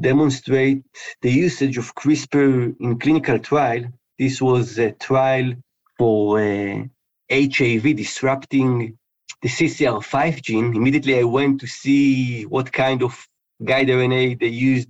demonstrate 0.00 0.84
the 1.22 1.30
usage 1.30 1.76
of 1.76 1.94
CRISPR 1.94 2.74
in 2.80 2.98
clinical 2.98 3.38
trial, 3.38 3.84
this 4.18 4.40
was 4.40 4.78
a 4.78 4.92
trial 4.92 5.52
for 5.98 6.40
uh, 6.40 6.84
HIV 7.30 7.96
disrupting 7.96 8.96
the 9.42 9.48
CCR5 9.48 10.42
gene. 10.42 10.76
Immediately, 10.76 11.18
I 11.18 11.24
went 11.24 11.60
to 11.60 11.66
see 11.66 12.44
what 12.44 12.72
kind 12.72 13.02
of 13.02 13.26
guide 13.64 13.88
RNA 13.88 14.40
they 14.40 14.48
used 14.48 14.88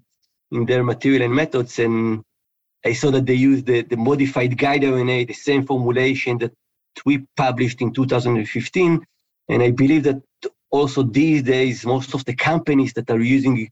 in 0.50 0.66
their 0.66 0.82
material 0.82 1.22
and 1.22 1.34
methods, 1.34 1.78
and 1.78 2.22
I 2.84 2.92
saw 2.92 3.10
that 3.12 3.26
they 3.26 3.34
used 3.34 3.66
the, 3.66 3.82
the 3.82 3.96
modified 3.96 4.56
guide 4.58 4.82
RNA, 4.82 5.28
the 5.28 5.34
same 5.34 5.66
formulation 5.66 6.38
that 6.38 6.52
we 7.04 7.26
published 7.36 7.80
in 7.80 7.92
2015. 7.92 9.06
And 9.48 9.62
I 9.62 9.70
believe 9.70 10.04
that 10.04 10.22
also 10.70 11.02
these 11.02 11.42
days, 11.42 11.84
most 11.84 12.14
of 12.14 12.24
the 12.24 12.34
companies 12.34 12.92
that 12.94 13.10
are 13.10 13.20
using 13.20 13.68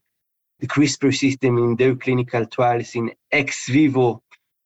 the 0.59 0.67
CRISPR 0.67 1.15
system 1.15 1.57
in 1.57 1.75
their 1.75 1.95
clinical 1.95 2.45
trials 2.45 2.95
in 2.95 3.11
ex 3.31 3.67
vivo 3.69 4.21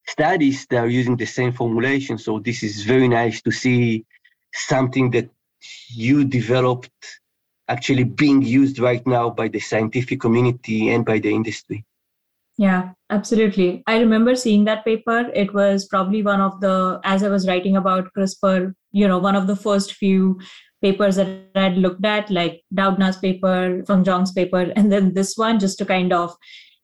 studies 0.08 0.65
they 0.70 0.77
are 0.77 0.89
using 0.89 1.15
the 1.15 1.25
same 1.25 1.53
formulation. 1.53 2.17
So 2.17 2.39
this 2.39 2.63
is 2.63 2.84
very 2.84 3.08
nice 3.08 3.41
to 3.43 3.51
see 3.51 4.05
something 4.53 5.12
that 5.12 5.29
you 5.89 6.24
developed 6.24 6.89
actually 7.67 8.03
being 8.03 8.41
used 8.41 8.79
right 8.79 9.05
now 9.08 9.29
by 9.29 9.48
the 9.48 9.60
scientific 9.60 10.20
community 10.20 10.89
and 10.89 11.05
by 11.05 11.20
the 11.20 11.34
industry. 11.34 11.86
Yeah, 12.58 12.91
absolutely. 13.10 13.84
I 13.88 14.00
remember 14.00 14.36
seeing 14.36 14.65
that 14.65 14.86
paper. 14.86 15.32
It 15.34 15.53
was 15.53 15.86
probably 15.86 16.22
one 16.22 16.39
of 16.39 16.60
the, 16.62 17.00
as 17.03 17.24
I 17.24 17.29
was 17.29 17.48
writing 17.48 17.77
about 17.77 18.12
CRISPR, 18.15 18.74
you 18.91 19.08
know, 19.08 19.17
one 19.17 19.36
of 19.36 19.48
the 19.48 19.55
first 19.55 19.96
few 19.96 20.39
papers 20.82 21.15
that 21.15 21.27
I 21.55 21.62
had 21.62 21.77
looked 21.77 22.05
at, 22.05 22.29
like 22.29 22.62
Doudna's 22.74 23.17
paper, 23.17 23.84
Feng 23.88 24.03
Zhang's 24.03 24.34
paper, 24.34 24.72
and 24.75 24.91
then 24.91 25.13
this 25.13 25.36
one, 25.36 25.60
just 25.60 25.79
to 25.79 25.86
kind 25.86 26.13
of 26.13 26.36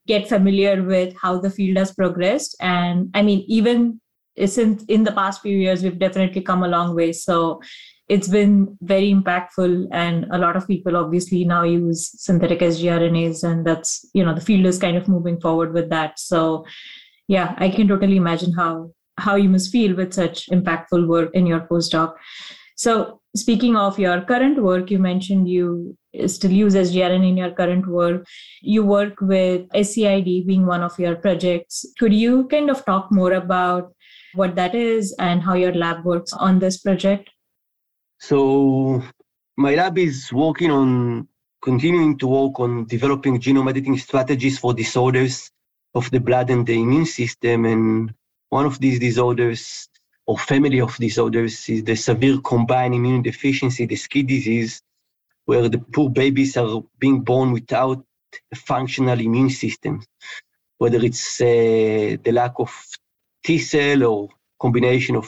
get 0.07 0.27
familiar 0.27 0.81
with 0.81 1.13
how 1.21 1.39
the 1.39 1.51
field 1.51 1.77
has 1.77 1.93
progressed. 1.93 2.55
And 2.59 3.11
I 3.13 3.21
mean, 3.21 3.45
even 3.47 4.01
since 4.47 4.83
in 4.85 5.03
the 5.03 5.11
past 5.11 5.41
few 5.41 5.55
years, 5.55 5.83
we've 5.83 5.99
definitely 5.99 6.41
come 6.41 6.63
a 6.63 6.67
long 6.67 6.95
way. 6.95 7.11
So 7.11 7.61
it's 8.09 8.27
been 8.27 8.77
very 8.81 9.13
impactful 9.13 9.87
and 9.91 10.25
a 10.31 10.37
lot 10.37 10.55
of 10.55 10.67
people 10.67 10.97
obviously 10.97 11.45
now 11.45 11.63
use 11.63 12.09
synthetic 12.21 12.59
sgRNAs 12.59 13.43
and 13.43 13.65
that's 13.65 14.05
you 14.13 14.25
know 14.25 14.33
the 14.33 14.41
field 14.49 14.65
is 14.65 14.79
kind 14.79 14.97
of 14.97 15.07
moving 15.07 15.39
forward 15.39 15.73
with 15.73 15.89
that 15.89 16.19
so 16.19 16.65
yeah 17.27 17.53
i 17.57 17.69
can 17.69 17.87
totally 17.87 18.17
imagine 18.17 18.51
how 18.53 18.91
how 19.17 19.35
you 19.35 19.49
must 19.49 19.71
feel 19.71 19.95
with 19.95 20.13
such 20.13 20.47
impactful 20.49 21.07
work 21.07 21.29
in 21.33 21.45
your 21.45 21.61
postdoc 21.61 22.13
so 22.75 23.21
speaking 23.35 23.75
of 23.75 23.99
your 23.99 24.21
current 24.21 24.61
work 24.63 24.89
you 24.89 24.99
mentioned 24.99 25.47
you 25.47 25.95
still 26.27 26.51
use 26.51 26.73
sgRNA 26.73 27.29
in 27.29 27.37
your 27.37 27.51
current 27.51 27.87
work. 27.87 28.25
You 28.61 28.83
work 28.83 29.21
with 29.21 29.69
SCID 29.69 30.47
being 30.47 30.65
one 30.65 30.81
of 30.81 30.97
your 30.97 31.15
projects. 31.15 31.85
Could 31.99 32.13
you 32.13 32.47
kind 32.47 32.69
of 32.69 32.83
talk 32.85 33.11
more 33.11 33.33
about 33.33 33.93
what 34.33 34.55
that 34.55 34.75
is 34.75 35.15
and 35.19 35.41
how 35.41 35.53
your 35.53 35.73
lab 35.73 36.05
works 36.05 36.33
on 36.33 36.59
this 36.59 36.79
project? 36.79 37.29
So, 38.19 39.01
my 39.57 39.75
lab 39.75 39.97
is 39.97 40.31
working 40.31 40.71
on 40.71 41.27
continuing 41.61 42.17
to 42.17 42.27
work 42.27 42.59
on 42.59 42.85
developing 42.85 43.39
genome 43.39 43.69
editing 43.69 43.97
strategies 43.97 44.59
for 44.59 44.73
disorders 44.73 45.51
of 45.95 46.09
the 46.11 46.19
blood 46.19 46.49
and 46.49 46.65
the 46.65 46.73
immune 46.73 47.05
system. 47.05 47.65
And 47.65 48.13
one 48.49 48.65
of 48.65 48.79
these 48.79 48.99
disorders 48.99 49.87
or 50.27 50.37
family 50.37 50.79
of 50.81 50.95
disorders 50.97 51.67
is 51.69 51.83
the 51.83 51.95
severe 51.95 52.39
combined 52.39 52.93
immune 52.93 53.21
deficiency, 53.21 53.85
the 53.85 53.95
SCID 53.95 54.27
disease, 54.27 54.81
where 55.45 55.67
the 55.69 55.79
poor 55.79 56.09
babies 56.09 56.57
are 56.57 56.83
being 56.99 57.21
born 57.21 57.51
without 57.51 58.03
a 58.51 58.55
functional 58.55 59.19
immune 59.19 59.49
system, 59.49 60.03
whether 60.77 60.99
it's 61.03 61.41
uh, 61.41 62.17
the 62.23 62.31
lack 62.31 62.53
of 62.59 62.71
T 63.43 63.57
cell 63.59 64.03
or 64.03 64.29
combination 64.61 65.15
of 65.15 65.27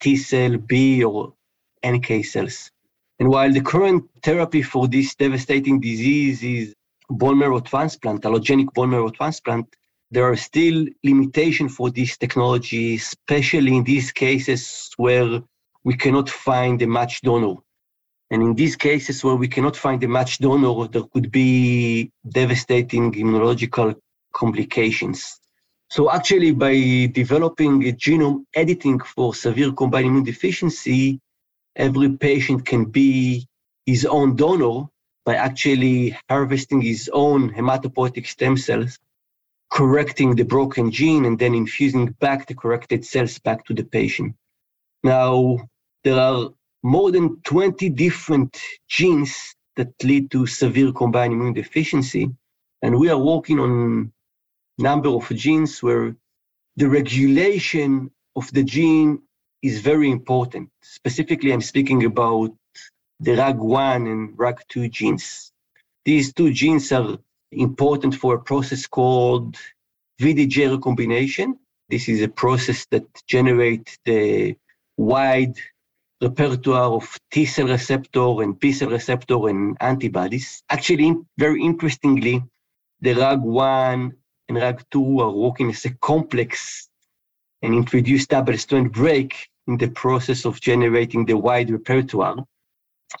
T 0.00 0.16
cell, 0.16 0.56
B, 0.56 1.04
or 1.04 1.34
NK 1.86 2.24
cells. 2.24 2.70
And 3.18 3.28
while 3.28 3.52
the 3.52 3.60
current 3.60 4.04
therapy 4.22 4.62
for 4.62 4.86
this 4.86 5.14
devastating 5.14 5.80
disease 5.80 6.42
is 6.42 6.74
bone 7.10 7.38
marrow 7.38 7.60
transplant, 7.60 8.22
allogenic 8.22 8.72
bone 8.74 8.90
marrow 8.90 9.10
transplant, 9.10 9.66
there 10.10 10.24
are 10.24 10.36
still 10.36 10.86
limitations 11.04 11.74
for 11.74 11.90
this 11.90 12.16
technology, 12.16 12.94
especially 12.94 13.76
in 13.76 13.84
these 13.84 14.12
cases 14.12 14.90
where 14.96 15.40
we 15.84 15.94
cannot 15.94 16.30
find 16.30 16.80
a 16.82 16.86
match 16.86 17.20
donor. 17.22 17.56
And 18.30 18.42
in 18.42 18.54
these 18.54 18.76
cases 18.76 19.24
where 19.24 19.36
we 19.36 19.48
cannot 19.48 19.76
find 19.76 20.02
a 20.04 20.08
match 20.08 20.38
donor, 20.38 20.86
there 20.88 21.02
could 21.12 21.30
be 21.30 22.10
devastating 22.28 23.12
immunological 23.12 23.96
complications. 24.32 25.40
So 25.90 26.10
actually, 26.10 26.52
by 26.52 27.10
developing 27.12 27.88
a 27.88 27.92
genome 27.92 28.44
editing 28.54 29.00
for 29.00 29.34
severe 29.34 29.72
combined 29.72 30.06
immune 30.06 30.24
deficiency, 30.24 31.20
every 31.76 32.10
patient 32.16 32.64
can 32.66 32.86
be 32.86 33.46
his 33.86 34.04
own 34.04 34.36
donor 34.36 34.86
by 35.24 35.34
actually 35.34 36.16
harvesting 36.28 36.80
his 36.80 37.10
own 37.12 37.52
hematopoietic 37.52 38.26
stem 38.26 38.56
cells, 38.56 38.98
correcting 39.70 40.34
the 40.34 40.44
broken 40.44 40.90
gene, 40.90 41.24
and 41.24 41.38
then 41.38 41.54
infusing 41.54 42.06
back 42.20 42.46
the 42.46 42.54
corrected 42.54 43.04
cells 43.04 43.38
back 43.38 43.64
to 43.66 43.74
the 43.74 43.84
patient. 43.84 44.34
Now, 45.02 45.58
there 46.04 46.18
are 46.18 46.50
more 46.82 47.10
than 47.10 47.40
20 47.42 47.90
different 47.90 48.58
genes 48.88 49.54
that 49.76 49.92
lead 50.02 50.30
to 50.30 50.46
severe 50.46 50.92
combined 50.92 51.32
immune 51.32 51.54
deficiency. 51.54 52.30
And 52.82 52.98
we 52.98 53.08
are 53.08 53.18
working 53.18 53.58
on 53.58 54.12
a 54.78 54.82
number 54.82 55.08
of 55.08 55.28
genes 55.28 55.82
where 55.82 56.16
the 56.76 56.88
regulation 56.88 58.10
of 58.36 58.52
the 58.52 58.62
gene 58.62 59.22
is 59.62 59.80
very 59.80 60.10
important. 60.10 60.70
Specifically, 60.82 61.52
I'm 61.52 61.60
speaking 61.60 62.04
about 62.04 62.54
the 63.20 63.32
RAG1 63.32 64.10
and 64.10 64.36
RAG2 64.36 64.90
genes. 64.90 65.52
These 66.04 66.32
two 66.32 66.52
genes 66.52 66.92
are 66.92 67.18
important 67.50 68.14
for 68.14 68.34
a 68.34 68.40
process 68.40 68.86
called 68.86 69.56
VDJ 70.20 70.70
recombination. 70.70 71.58
This 71.88 72.08
is 72.08 72.22
a 72.22 72.28
process 72.28 72.86
that 72.90 73.06
generates 73.26 73.98
the 74.04 74.56
wide 74.96 75.56
repertoire 76.20 76.92
of 76.92 77.18
T 77.30 77.46
cell 77.46 77.68
receptor 77.68 78.42
and 78.42 78.58
B 78.58 78.72
cell 78.72 78.90
receptor 78.90 79.48
and 79.48 79.76
antibodies. 79.80 80.62
Actually, 80.68 81.14
very 81.38 81.62
interestingly, 81.62 82.42
the 83.00 83.14
RAG1 83.14 84.12
and 84.48 84.58
RAG2 84.58 85.20
are 85.22 85.30
working 85.30 85.70
as 85.70 85.84
a 85.84 85.90
complex 85.94 86.87
and 87.62 87.74
introduce 87.74 88.26
double 88.26 88.56
strand 88.56 88.92
break 88.92 89.48
in 89.66 89.76
the 89.76 89.90
process 89.90 90.44
of 90.44 90.60
generating 90.60 91.26
the 91.26 91.36
wide 91.36 91.70
repertoire. 91.70 92.36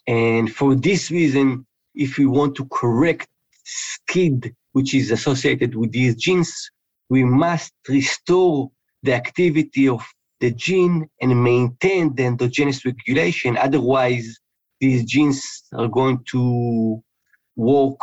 And 0.06 0.52
for 0.54 0.74
this 0.74 1.10
reason, 1.10 1.66
if 1.94 2.18
we 2.18 2.26
want 2.26 2.54
to 2.56 2.66
correct 2.66 3.28
skid, 3.64 4.54
which 4.72 4.94
is 4.94 5.10
associated 5.10 5.74
with 5.74 5.92
these 5.92 6.16
genes, 6.16 6.70
we 7.10 7.24
must 7.24 7.72
restore 7.88 8.70
the 9.02 9.14
activity 9.14 9.88
of 9.88 10.04
the 10.40 10.52
gene 10.52 11.08
and 11.20 11.42
maintain 11.42 12.14
the 12.14 12.24
endogenous 12.24 12.84
regulation. 12.84 13.56
Otherwise, 13.56 14.38
these 14.80 15.04
genes 15.04 15.64
are 15.72 15.88
going 15.88 16.22
to 16.30 17.02
work 17.56 17.98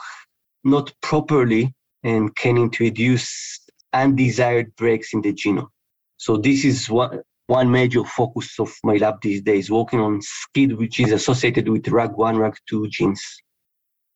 not 0.63 0.93
properly 1.01 1.73
and 2.03 2.35
can 2.35 2.57
introduce 2.57 3.61
undesired 3.93 4.75
breaks 4.75 5.13
in 5.13 5.21
the 5.21 5.33
genome. 5.33 5.69
So 6.17 6.37
this 6.37 6.63
is 6.65 6.89
one, 6.89 7.21
one 7.47 7.69
major 7.69 8.03
focus 8.03 8.59
of 8.59 8.73
my 8.83 8.95
lab 8.95 9.21
these 9.21 9.41
days, 9.41 9.69
working 9.69 9.99
on 9.99 10.21
SCID, 10.21 10.77
which 10.77 10.99
is 10.99 11.11
associated 11.11 11.69
with 11.69 11.83
RAG1, 11.83 12.15
RAG2 12.15 12.89
genes. 12.89 13.23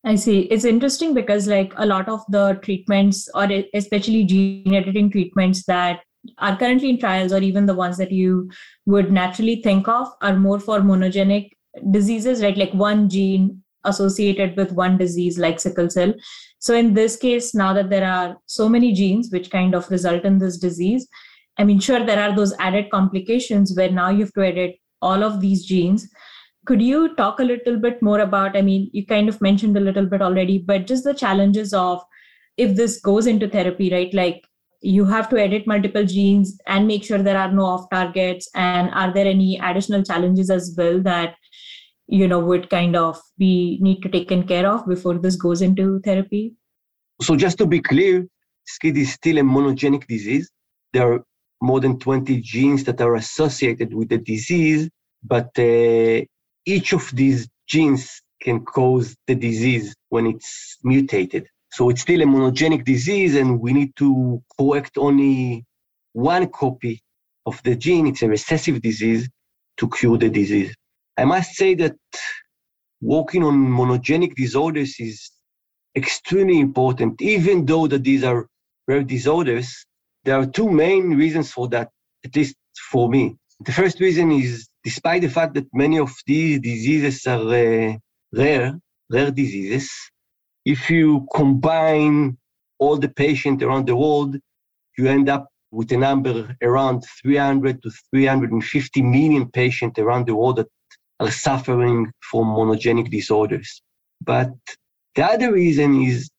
I 0.06 0.16
see. 0.16 0.42
It's 0.44 0.64
interesting 0.64 1.14
because, 1.14 1.48
like, 1.48 1.74
a 1.76 1.86
lot 1.86 2.08
of 2.08 2.22
the 2.30 2.58
treatments, 2.64 3.30
or 3.36 3.48
especially 3.74 4.24
gene 4.24 4.74
editing 4.74 5.12
treatments 5.12 5.66
that 5.66 6.02
are 6.38 6.58
currently 6.58 6.90
in 6.90 7.00
trials, 7.00 7.34
or 7.34 7.42
even 7.42 7.66
the 7.66 7.74
ones 7.76 7.98
that 7.98 8.12
you 8.12 8.50
would 8.86 9.12
naturally 9.12 9.62
think 9.62 9.88
of, 9.88 10.08
are 10.22 10.38
more 10.38 10.60
for 10.60 10.80
monogenic 10.80 11.50
diseases, 11.92 12.42
right? 12.42 12.58
Like 12.58 12.74
one 12.74 13.10
gene 13.10 13.62
associated 13.84 14.56
with 14.58 14.72
one 14.72 14.98
disease, 14.98 15.38
like 15.38 15.60
sickle 15.60 15.90
cell. 15.90 16.14
So, 16.60 16.74
in 16.76 16.94
this 16.94 17.18
case, 17.18 17.54
now 17.54 17.74
that 17.74 17.90
there 17.90 18.10
are 18.10 18.38
so 18.46 18.70
many 18.70 18.94
genes 18.94 19.30
which 19.32 19.52
kind 19.52 19.76
of 19.76 19.92
result 19.92 20.24
in 20.24 20.40
this 20.40 20.58
disease, 20.58 21.08
I 21.60 21.66
mean, 21.66 21.80
sure, 21.80 22.04
there 22.06 22.20
are 22.20 22.34
those 22.34 22.54
added 22.60 22.90
complications 22.90 23.76
where 23.76 23.92
now 23.92 24.10
you 24.10 24.22
have 24.22 24.34
to 24.34 24.46
edit 24.46 24.78
all 25.02 25.24
of 25.24 25.42
these 25.42 25.66
genes. 25.66 26.08
Could 26.66 26.82
you 26.82 27.16
talk 27.16 27.40
a 27.40 27.44
little 27.44 27.78
bit 27.78 28.02
more 28.02 28.20
about? 28.22 28.56
I 28.56 28.62
mean, 28.62 28.90
you 28.94 29.06
kind 29.06 29.28
of 29.28 29.42
mentioned 29.42 29.76
a 29.76 29.82
little 29.82 30.06
bit 30.06 30.22
already, 30.22 30.58
but 30.58 30.88
just 30.88 31.04
the 31.04 31.14
challenges 31.14 31.74
of 31.74 32.02
if 32.56 32.76
this 32.76 33.02
goes 33.02 33.28
into 33.28 33.50
therapy, 33.50 33.92
right? 33.92 34.14
Like 34.14 34.46
you 34.82 35.04
have 35.06 35.30
to 35.30 35.38
edit 35.38 35.68
multiple 35.68 36.06
genes 36.06 36.58
and 36.68 36.88
make 36.88 37.04
sure 37.04 37.18
there 37.18 37.38
are 37.38 37.52
no 37.52 37.66
off 37.66 37.90
targets. 37.90 38.50
And 38.56 38.90
are 38.94 39.14
there 39.14 39.28
any 39.28 39.60
additional 39.62 40.04
challenges 40.04 40.50
as 40.50 40.74
well 40.78 41.02
that 41.04 41.36
you 42.08 42.28
know 42.28 42.40
would 42.40 42.70
kind 42.70 42.96
of 42.96 43.20
be 43.38 43.80
need 43.82 44.02
to 44.02 44.10
taken 44.10 44.48
care 44.48 44.68
of 44.68 44.88
before 44.88 45.18
this 45.18 45.36
goes 45.36 45.62
into 45.62 46.00
therapy? 46.06 46.56
So 47.22 47.36
just 47.36 47.58
to 47.58 47.66
be 47.66 47.82
clear, 47.82 48.26
SCID 48.66 48.98
is 48.98 49.12
still 49.14 49.40
a 49.40 49.42
monogenic 49.42 50.08
disease. 50.08 50.50
There 50.94 51.14
are 51.14 51.26
more 51.62 51.80
than 51.80 52.00
20 52.00 52.40
genes 52.42 52.84
that 52.86 53.02
are 53.02 53.16
associated 53.16 53.94
with 53.94 54.10
the 54.10 54.18
disease, 54.18 54.90
but 55.24 55.50
uh, 55.58 56.22
each 56.66 56.94
of 56.94 57.10
these 57.14 57.48
genes 57.68 58.22
can 58.42 58.64
cause 58.64 59.16
the 59.28 59.36
disease 59.36 59.96
when 60.10 60.26
it's 60.26 60.78
mutated. 60.84 61.48
So 61.72 61.90
it's 61.90 62.02
still 62.02 62.22
a 62.22 62.26
monogenic 62.26 62.86
disease, 62.86 63.36
and 63.36 63.60
we 63.60 63.74
need 63.74 63.96
to 63.98 64.42
correct 64.58 64.98
only 64.98 65.66
one 66.14 66.48
copy 66.48 67.02
of 67.46 67.62
the 67.64 67.76
gene. 67.76 68.08
It's 68.08 68.24
a 68.24 68.28
recessive 68.28 68.82
disease 68.82 69.30
to 69.78 69.90
cure 69.90 70.18
the 70.18 70.30
disease. 70.30 70.74
I 71.18 71.26
must 71.26 71.52
say 71.56 71.76
that 71.76 71.96
working 73.02 73.44
on 73.44 73.56
monogenic 73.56 74.36
disorders 74.36 74.96
is 75.00 75.32
extremely 75.96 76.60
important, 76.60 77.22
even 77.22 77.66
though 77.66 77.88
that 77.88 78.04
these 78.04 78.24
are 78.24 78.48
rare 78.88 79.04
disorders 79.04 79.86
there 80.24 80.38
are 80.40 80.46
two 80.46 80.70
main 80.70 81.16
reasons 81.16 81.52
for 81.52 81.68
that, 81.70 81.90
at 82.26 82.36
least 82.36 82.56
for 82.92 83.10
me. 83.10 83.38
The 83.62 83.72
first 83.72 84.00
reason 84.00 84.32
is 84.32 84.68
despite 84.84 85.22
the 85.22 85.30
fact 85.30 85.54
that 85.56 85.68
many 85.74 86.00
of 86.00 86.12
these 86.26 86.60
diseases 86.60 87.26
are 87.28 87.42
uh, 87.42 87.98
rare, 88.34 88.80
rare 89.10 89.32
diseases, 89.32 89.92
if 90.66 90.90
you 90.90 91.28
combine 91.34 92.38
all 92.80 92.98
the 92.98 93.10
patients 93.10 93.64
around 93.64 93.88
the 93.88 93.96
world, 93.96 94.38
you 94.98 95.08
end 95.08 95.30
up 95.30 95.48
with 95.72 95.92
a 95.92 95.98
number 95.98 96.56
around 96.62 97.04
300 97.22 97.82
to 97.84 97.92
350 98.12 99.02
million 99.02 99.50
patients 99.50 100.00
around 100.00 100.28
the 100.28 100.36
world 100.36 100.58
that 100.58 100.68
are 101.20 101.32
suffering 101.32 102.12
from 102.20 102.46
monogenic 102.48 103.10
disorders. 103.12 103.82
But 104.22 104.52
the 105.16 105.24
other 105.26 105.52
reason 105.54 106.02
is 106.02 106.30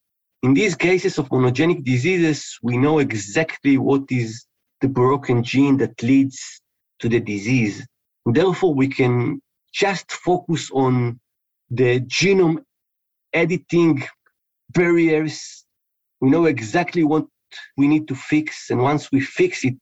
in 0.42 0.55
these 0.55 0.74
cases 0.74 1.18
of 1.18 1.29
monogenic 1.29 1.85
diseases, 1.85 2.59
we 2.62 2.76
know 2.76 2.98
exactly 2.98 3.76
what 3.76 4.05
is 4.11 4.46
the 4.81 4.88
broken 4.88 5.42
gene 5.42 5.76
that 5.79 6.03
leads 6.03 6.62
to 7.00 7.09
the 7.09 7.20
disease. 7.20 7.87
Therefore, 8.24 8.74
we 8.74 8.88
can 8.88 9.42
just 9.72 10.11
focus 10.11 10.70
on 10.72 11.20
the 11.70 12.00
genome 12.00 12.64
editing 13.33 14.03
barriers. 14.70 15.66
We 16.20 16.31
know 16.31 16.46
exactly 16.46 17.05
what 17.05 17.26
we 17.76 17.87
need 17.87 18.09
to 18.09 18.14
fix. 18.14 18.70
And 18.70 18.83
once 18.83 19.12
we 19.12 19.20
fix 19.20 19.64
it 19.64 19.76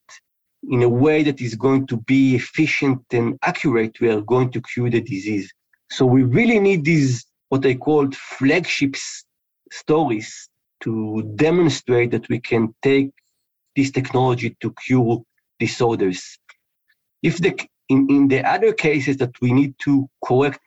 in 0.68 0.82
a 0.82 0.88
way 0.88 1.22
that 1.22 1.40
is 1.40 1.54
going 1.54 1.86
to 1.86 1.98
be 1.98 2.34
efficient 2.34 3.02
and 3.12 3.38
accurate, 3.42 4.00
we 4.00 4.10
are 4.10 4.20
going 4.20 4.50
to 4.52 4.60
cure 4.60 4.90
the 4.90 5.00
disease. 5.00 5.52
So 5.90 6.04
we 6.04 6.24
really 6.24 6.58
need 6.58 6.84
these, 6.84 7.24
what 7.48 7.64
I 7.64 7.74
called 7.74 8.16
flagships 8.16 9.24
stories 9.70 10.47
to 10.82 11.32
demonstrate 11.36 12.10
that 12.12 12.28
we 12.28 12.40
can 12.40 12.74
take 12.82 13.10
this 13.76 13.90
technology 13.90 14.56
to 14.60 14.72
cure 14.86 15.22
disorders. 15.58 16.38
If 17.22 17.38
the 17.38 17.58
in, 17.88 18.06
in 18.10 18.28
the 18.28 18.44
other 18.44 18.72
cases 18.72 19.16
that 19.18 19.34
we 19.40 19.52
need 19.52 19.74
to 19.84 20.08
correct 20.24 20.60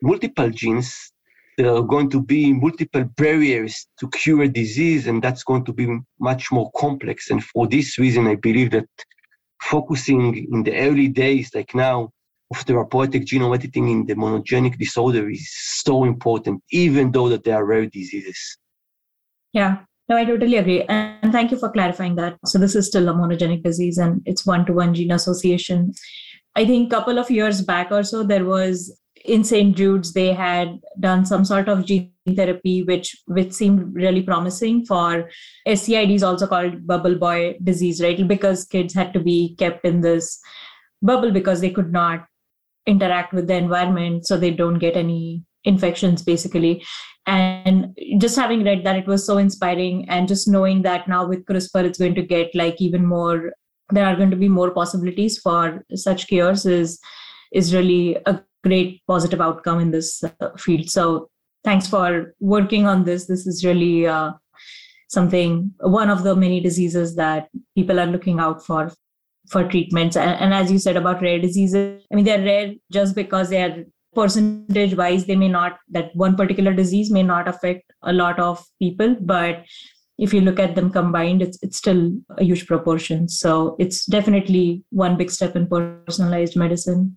multiple 0.00 0.50
genes, 0.50 1.12
there 1.58 1.74
are 1.74 1.82
going 1.82 2.08
to 2.10 2.22
be 2.22 2.52
multiple 2.52 3.04
barriers 3.16 3.86
to 4.00 4.08
cure 4.08 4.42
a 4.42 4.48
disease, 4.48 5.06
and 5.06 5.22
that's 5.22 5.44
going 5.44 5.64
to 5.66 5.72
be 5.72 5.98
much 6.18 6.50
more 6.50 6.70
complex. 6.72 7.30
And 7.30 7.44
for 7.44 7.66
this 7.68 7.98
reason, 7.98 8.26
I 8.26 8.36
believe 8.36 8.70
that 8.70 8.88
focusing 9.60 10.48
in 10.52 10.62
the 10.62 10.76
early 10.76 11.08
days, 11.08 11.50
like 11.54 11.74
now, 11.74 12.10
of 12.50 12.58
therapeutic 12.62 13.24
genome 13.24 13.54
editing 13.54 13.88
in 13.88 14.06
the 14.06 14.14
monogenic 14.14 14.78
disorder 14.78 15.30
is 15.30 15.48
so 15.84 16.04
important, 16.04 16.62
even 16.70 17.10
though 17.10 17.28
that 17.28 17.44
they 17.44 17.52
are 17.52 17.64
rare 17.64 17.86
diseases. 17.86 18.58
Yeah, 19.52 19.78
no, 20.08 20.16
I 20.16 20.24
totally 20.24 20.56
agree. 20.56 20.82
And 20.82 21.32
thank 21.32 21.50
you 21.50 21.58
for 21.58 21.70
clarifying 21.70 22.16
that. 22.16 22.38
So 22.46 22.58
this 22.58 22.74
is 22.74 22.86
still 22.86 23.08
a 23.08 23.12
monogenic 23.12 23.62
disease 23.62 23.98
and 23.98 24.22
it's 24.24 24.46
one-to-one 24.46 24.94
gene 24.94 25.12
association. 25.12 25.92
I 26.54 26.64
think 26.64 26.92
a 26.92 26.96
couple 26.96 27.18
of 27.18 27.30
years 27.30 27.62
back 27.62 27.90
or 27.90 28.02
so, 28.02 28.22
there 28.22 28.44
was 28.44 28.98
in 29.24 29.44
St. 29.44 29.76
Jude's, 29.76 30.12
they 30.12 30.32
had 30.32 30.80
done 30.98 31.24
some 31.24 31.44
sort 31.44 31.68
of 31.68 31.84
gene 31.84 32.12
therapy, 32.36 32.82
which 32.82 33.16
which 33.26 33.52
seemed 33.52 33.94
really 33.94 34.22
promising 34.22 34.84
for 34.84 35.30
SCID 35.66 36.14
is 36.14 36.22
also 36.22 36.46
called 36.46 36.86
bubble 36.86 37.14
boy 37.14 37.56
disease, 37.62 38.02
right? 38.02 38.26
Because 38.26 38.64
kids 38.64 38.94
had 38.94 39.12
to 39.12 39.20
be 39.20 39.54
kept 39.58 39.84
in 39.84 40.00
this 40.00 40.40
bubble 41.00 41.30
because 41.30 41.60
they 41.60 41.70
could 41.70 41.92
not 41.92 42.26
interact 42.86 43.32
with 43.32 43.46
the 43.46 43.54
environment 43.54 44.26
so 44.26 44.36
they 44.36 44.50
don't 44.50 44.78
get 44.78 44.96
any 44.96 45.44
infections 45.64 46.22
basically 46.22 46.84
and 47.26 47.96
just 48.18 48.36
having 48.36 48.64
read 48.64 48.84
that 48.84 48.96
it 48.96 49.06
was 49.06 49.24
so 49.24 49.38
inspiring 49.38 50.08
and 50.08 50.26
just 50.26 50.48
knowing 50.48 50.82
that 50.82 51.06
now 51.06 51.24
with 51.26 51.44
crispr 51.46 51.84
it's 51.84 51.98
going 51.98 52.14
to 52.14 52.22
get 52.22 52.54
like 52.54 52.80
even 52.80 53.06
more 53.06 53.52
there 53.90 54.06
are 54.06 54.16
going 54.16 54.30
to 54.30 54.36
be 54.36 54.48
more 54.48 54.70
possibilities 54.70 55.38
for 55.38 55.84
such 55.94 56.26
cures 56.26 56.66
is 56.66 56.98
is 57.52 57.74
really 57.74 58.16
a 58.26 58.40
great 58.64 59.02
positive 59.06 59.40
outcome 59.40 59.80
in 59.80 59.90
this 59.90 60.22
uh, 60.24 60.56
field. 60.56 60.88
So 60.88 61.28
thanks 61.64 61.86
for 61.86 62.34
working 62.40 62.86
on 62.86 63.04
this. 63.04 63.26
This 63.26 63.46
is 63.46 63.64
really 63.64 64.06
uh, 64.06 64.32
something, 65.08 65.72
one 65.80 66.10
of 66.10 66.22
the 66.22 66.34
many 66.34 66.60
diseases 66.60 67.16
that 67.16 67.48
people 67.76 68.00
are 68.00 68.06
looking 68.06 68.40
out 68.40 68.64
for 68.64 68.92
for 69.48 69.68
treatments. 69.68 70.16
And, 70.16 70.40
and 70.40 70.54
as 70.54 70.70
you 70.70 70.78
said 70.78 70.96
about 70.96 71.20
rare 71.20 71.38
diseases, 71.40 72.04
I 72.10 72.14
mean, 72.14 72.24
they're 72.24 72.44
rare 72.44 72.74
just 72.92 73.14
because 73.14 73.50
they 73.50 73.62
are 73.62 73.84
percentage 74.14 74.94
wise, 74.94 75.26
they 75.26 75.36
may 75.36 75.48
not, 75.48 75.78
that 75.90 76.14
one 76.14 76.36
particular 76.36 76.72
disease 76.72 77.10
may 77.10 77.22
not 77.22 77.48
affect 77.48 77.92
a 78.02 78.12
lot 78.12 78.38
of 78.38 78.64
people, 78.78 79.16
but 79.20 79.64
if 80.18 80.32
you 80.32 80.40
look 80.40 80.60
at 80.60 80.74
them 80.74 80.90
combined, 80.90 81.42
it's 81.42 81.58
it's 81.62 81.78
still 81.78 82.12
a 82.38 82.44
huge 82.44 82.66
proportion. 82.66 83.28
So 83.28 83.76
it's 83.78 84.06
definitely 84.06 84.84
one 84.90 85.16
big 85.16 85.30
step 85.30 85.56
in 85.56 85.66
personalized 85.66 86.56
medicine. 86.56 87.16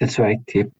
That's 0.00 0.18
right. 0.18 0.38
Yep. 0.54 0.70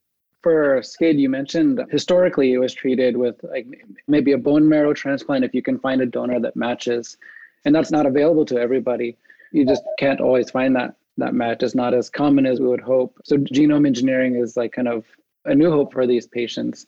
For 0.43 0.83
SCID, 0.83 1.19
you 1.19 1.31
mentioned 1.31 1.81
historically 1.91 2.53
it 2.53 2.59
was 2.59 2.75
treated 2.75 3.17
with 3.17 3.37
like 3.45 3.67
maybe 4.07 4.33
a 4.33 4.39
bone 4.39 4.69
marrow 4.69 4.93
transplant 4.93 5.45
if 5.45 5.55
you 5.55 5.63
can 5.63 5.79
find 5.79 6.03
a 6.03 6.07
donor 6.07 6.39
that 6.41 6.55
matches, 6.55 7.17
and 7.65 7.75
that's 7.75 7.91
not 7.91 8.05
available 8.05 8.45
to 8.47 8.59
everybody. 8.59 9.17
You 9.53 9.65
just 9.65 9.83
can't 9.99 10.21
always 10.21 10.51
find 10.51 10.77
that 10.77 10.97
that 11.17 11.33
match. 11.33 11.63
It's 11.63 11.75
not 11.75 11.95
as 11.95 12.11
common 12.11 12.45
as 12.45 12.61
we 12.61 12.67
would 12.67 12.81
hope. 12.81 13.17
So 13.25 13.37
genome 13.39 13.87
engineering 13.87 14.35
is 14.35 14.57
like 14.57 14.73
kind 14.73 14.89
of 14.89 15.07
a 15.45 15.55
new 15.55 15.71
hope 15.71 15.93
for 15.93 16.07
these 16.07 16.27
patients. 16.27 16.87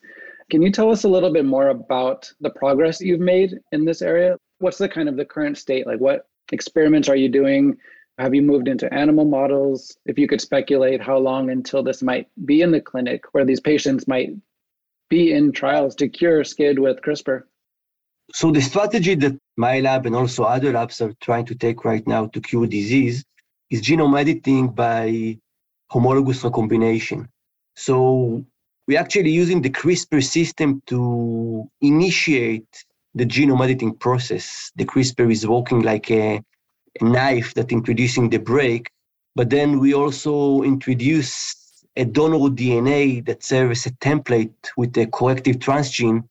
Can 0.50 0.62
you 0.62 0.70
tell 0.70 0.90
us 0.90 1.04
a 1.04 1.08
little 1.08 1.32
bit 1.32 1.44
more 1.44 1.68
about 1.68 2.32
the 2.40 2.50
progress 2.50 3.00
you've 3.00 3.20
made 3.20 3.58
in 3.72 3.84
this 3.84 4.02
area? 4.02 4.36
What's 4.58 4.78
the 4.78 4.88
kind 4.88 5.08
of 5.08 5.16
the 5.16 5.24
current 5.24 5.58
state? 5.58 5.86
Like 5.86 6.00
what 6.00 6.28
experiments 6.52 7.08
are 7.08 7.16
you 7.16 7.28
doing? 7.28 7.76
Have 8.18 8.34
you 8.34 8.42
moved 8.42 8.68
into 8.68 8.92
animal 8.94 9.24
models? 9.24 9.96
If 10.06 10.18
you 10.18 10.26
could 10.26 10.40
speculate 10.40 11.02
how 11.02 11.18
long 11.18 11.50
until 11.50 11.82
this 11.82 12.02
might 12.02 12.28
be 12.44 12.62
in 12.62 12.70
the 12.70 12.80
clinic 12.80 13.24
where 13.32 13.44
these 13.44 13.60
patients 13.60 14.08
might 14.08 14.30
be 15.10 15.32
in 15.32 15.52
trials 15.52 15.94
to 15.96 16.08
cure 16.08 16.42
SCID 16.42 16.78
with 16.78 17.02
CRISPR? 17.02 17.42
So 18.32 18.50
the 18.50 18.60
strategy 18.60 19.14
that 19.16 19.38
my 19.56 19.80
lab 19.80 20.06
and 20.06 20.16
also 20.16 20.44
other 20.44 20.72
labs 20.72 21.00
are 21.00 21.12
trying 21.20 21.44
to 21.46 21.54
take 21.54 21.84
right 21.84 22.06
now 22.06 22.26
to 22.28 22.40
cure 22.40 22.66
disease 22.66 23.24
is 23.70 23.82
genome 23.82 24.18
editing 24.18 24.68
by 24.68 25.38
homologous 25.90 26.42
recombination. 26.42 27.28
So 27.76 28.44
we're 28.88 28.98
actually 28.98 29.30
using 29.30 29.62
the 29.62 29.70
CRISPR 29.70 30.24
system 30.24 30.82
to 30.86 31.70
initiate 31.80 32.84
the 33.14 33.26
genome 33.26 33.62
editing 33.62 33.94
process. 33.94 34.72
The 34.76 34.84
CRISPR 34.84 35.30
is 35.30 35.46
working 35.46 35.82
like 35.82 36.10
a, 36.10 36.42
a 37.00 37.04
knife 37.04 37.54
that 37.54 37.72
introducing 37.72 38.30
the 38.30 38.38
break, 38.38 38.90
but 39.34 39.50
then 39.50 39.78
we 39.78 39.94
also 39.94 40.62
introduce 40.62 41.84
a 41.96 42.04
donor 42.04 42.50
DNA 42.50 43.24
that 43.26 43.42
serves 43.42 43.86
as 43.86 43.92
a 43.92 43.96
template 43.96 44.54
with 44.76 44.96
a 44.98 45.06
corrective 45.06 45.56
transgene 45.56 46.24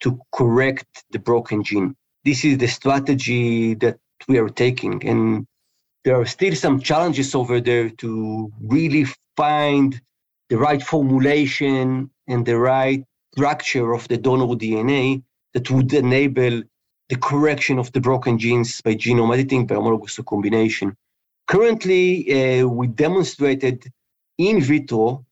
to 0.00 0.18
correct 0.32 1.04
the 1.10 1.18
broken 1.18 1.62
gene. 1.62 1.94
This 2.24 2.44
is 2.44 2.58
the 2.58 2.68
strategy 2.68 3.74
that 3.74 3.98
we 4.28 4.38
are 4.38 4.48
taking. 4.48 5.06
And 5.06 5.46
there 6.04 6.18
are 6.18 6.26
still 6.26 6.54
some 6.54 6.80
challenges 6.80 7.34
over 7.34 7.60
there 7.60 7.90
to 7.90 8.50
really 8.62 9.06
find 9.36 10.00
the 10.50 10.58
right 10.58 10.82
formulation 10.82 12.10
and 12.26 12.44
the 12.44 12.58
right 12.58 13.04
structure 13.32 13.92
of 13.92 14.06
the 14.08 14.18
donor 14.18 14.46
DNA 14.46 15.22
that 15.54 15.70
would 15.70 15.92
enable 15.94 16.62
the 17.08 17.16
correction 17.16 17.78
of 17.78 17.90
the 17.92 18.00
broken 18.00 18.38
genes 18.38 18.80
by 18.82 18.94
genome 18.94 19.32
editing 19.32 19.66
by 19.66 19.76
homologous 19.76 20.18
recombination. 20.18 20.96
Currently, 21.46 22.60
uh, 22.62 22.66
we 22.66 22.88
demonstrated 22.88 23.84
in 24.38 24.60
vitro 24.60 25.24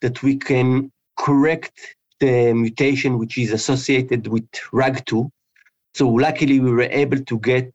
that 0.00 0.22
we 0.22 0.36
can 0.36 0.90
correct 1.18 1.96
the 2.20 2.52
mutation 2.52 3.18
which 3.18 3.38
is 3.38 3.52
associated 3.52 4.26
with 4.28 4.48
RAG2. 4.72 5.30
So 5.94 6.08
luckily, 6.08 6.60
we 6.60 6.72
were 6.72 6.90
able 7.04 7.20
to 7.24 7.38
get 7.38 7.72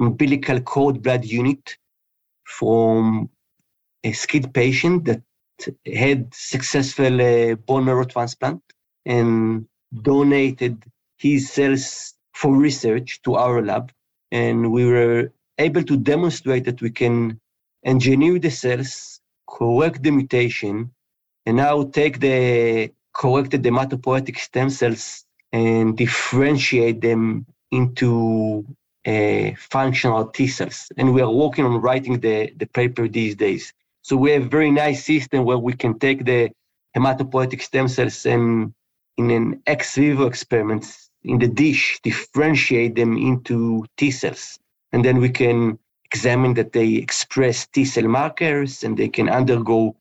umbilical 0.00 0.60
cord 0.60 1.02
blood 1.02 1.24
unit 1.24 1.76
from 2.44 3.30
a 4.02 4.12
SCID 4.12 4.52
patient 4.52 5.04
that 5.04 5.22
had 5.86 6.32
successful 6.34 7.20
uh, 7.20 7.54
bone 7.54 7.84
marrow 7.84 8.04
transplant 8.04 8.62
and 9.06 9.66
donated 10.02 10.82
his 11.16 11.50
cells 11.50 12.14
for 12.34 12.56
research 12.56 13.20
to 13.22 13.34
our 13.34 13.62
lab. 13.62 13.92
And 14.30 14.72
we 14.72 14.86
were 14.86 15.32
able 15.58 15.82
to 15.82 15.96
demonstrate 15.96 16.64
that 16.64 16.80
we 16.80 16.90
can 16.90 17.40
engineer 17.84 18.38
the 18.38 18.50
cells, 18.50 19.20
correct 19.48 20.02
the 20.02 20.10
mutation, 20.10 20.92
and 21.46 21.56
now 21.56 21.84
take 21.84 22.20
the 22.20 22.92
corrected 23.12 23.62
hematopoietic 23.62 24.38
stem 24.38 24.70
cells 24.70 25.24
and 25.52 25.96
differentiate 25.96 27.00
them 27.00 27.46
into 27.70 28.64
uh, 29.06 29.50
functional 29.58 30.26
T 30.26 30.46
cells. 30.46 30.92
And 30.96 31.14
we 31.14 31.20
are 31.20 31.30
working 31.30 31.64
on 31.64 31.80
writing 31.80 32.20
the, 32.20 32.52
the 32.56 32.66
paper 32.66 33.08
these 33.08 33.34
days. 33.34 33.72
So 34.02 34.16
we 34.16 34.30
have 34.32 34.46
a 34.46 34.48
very 34.48 34.70
nice 34.70 35.04
system 35.04 35.44
where 35.44 35.58
we 35.58 35.74
can 35.74 35.98
take 35.98 36.24
the 36.24 36.50
hematopoietic 36.96 37.62
stem 37.62 37.88
cells 37.88 38.26
and 38.26 38.72
in 39.16 39.30
an 39.30 39.62
ex 39.66 39.94
vivo 39.96 40.26
experiment 40.26 40.86
in 41.24 41.38
the 41.38 41.48
dish, 41.48 42.00
differentiate 42.02 42.94
them 42.94 43.16
into 43.16 43.84
T 43.96 44.10
cells. 44.10 44.58
And 44.92 45.04
then 45.04 45.18
we 45.18 45.28
can 45.28 45.78
examine 46.06 46.54
that 46.54 46.72
they 46.72 46.94
express 46.94 47.66
T 47.66 47.84
cell 47.84 48.08
markers 48.08 48.82
and 48.82 48.96
they 48.96 49.08
can 49.08 49.28
undergo 49.28 49.96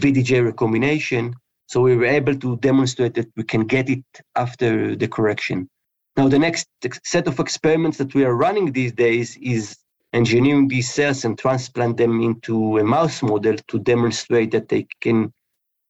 VDJ 0.00 0.44
recombination. 0.44 1.34
So 1.66 1.80
we 1.80 1.96
were 1.96 2.06
able 2.06 2.34
to 2.34 2.56
demonstrate 2.56 3.14
that 3.14 3.28
we 3.36 3.44
can 3.44 3.66
get 3.66 3.88
it 3.88 4.04
after 4.34 4.96
the 4.96 5.08
correction. 5.08 5.68
Now, 6.16 6.28
the 6.28 6.38
next 6.38 6.68
set 7.04 7.26
of 7.26 7.38
experiments 7.38 7.98
that 7.98 8.14
we 8.14 8.24
are 8.24 8.34
running 8.34 8.72
these 8.72 8.92
days 8.92 9.36
is 9.38 9.78
engineering 10.12 10.68
these 10.68 10.92
cells 10.92 11.24
and 11.24 11.38
transplant 11.38 11.96
them 11.96 12.20
into 12.20 12.78
a 12.78 12.84
mouse 12.84 13.22
model 13.22 13.56
to 13.68 13.78
demonstrate 13.78 14.50
that 14.50 14.68
they 14.68 14.86
can 15.00 15.32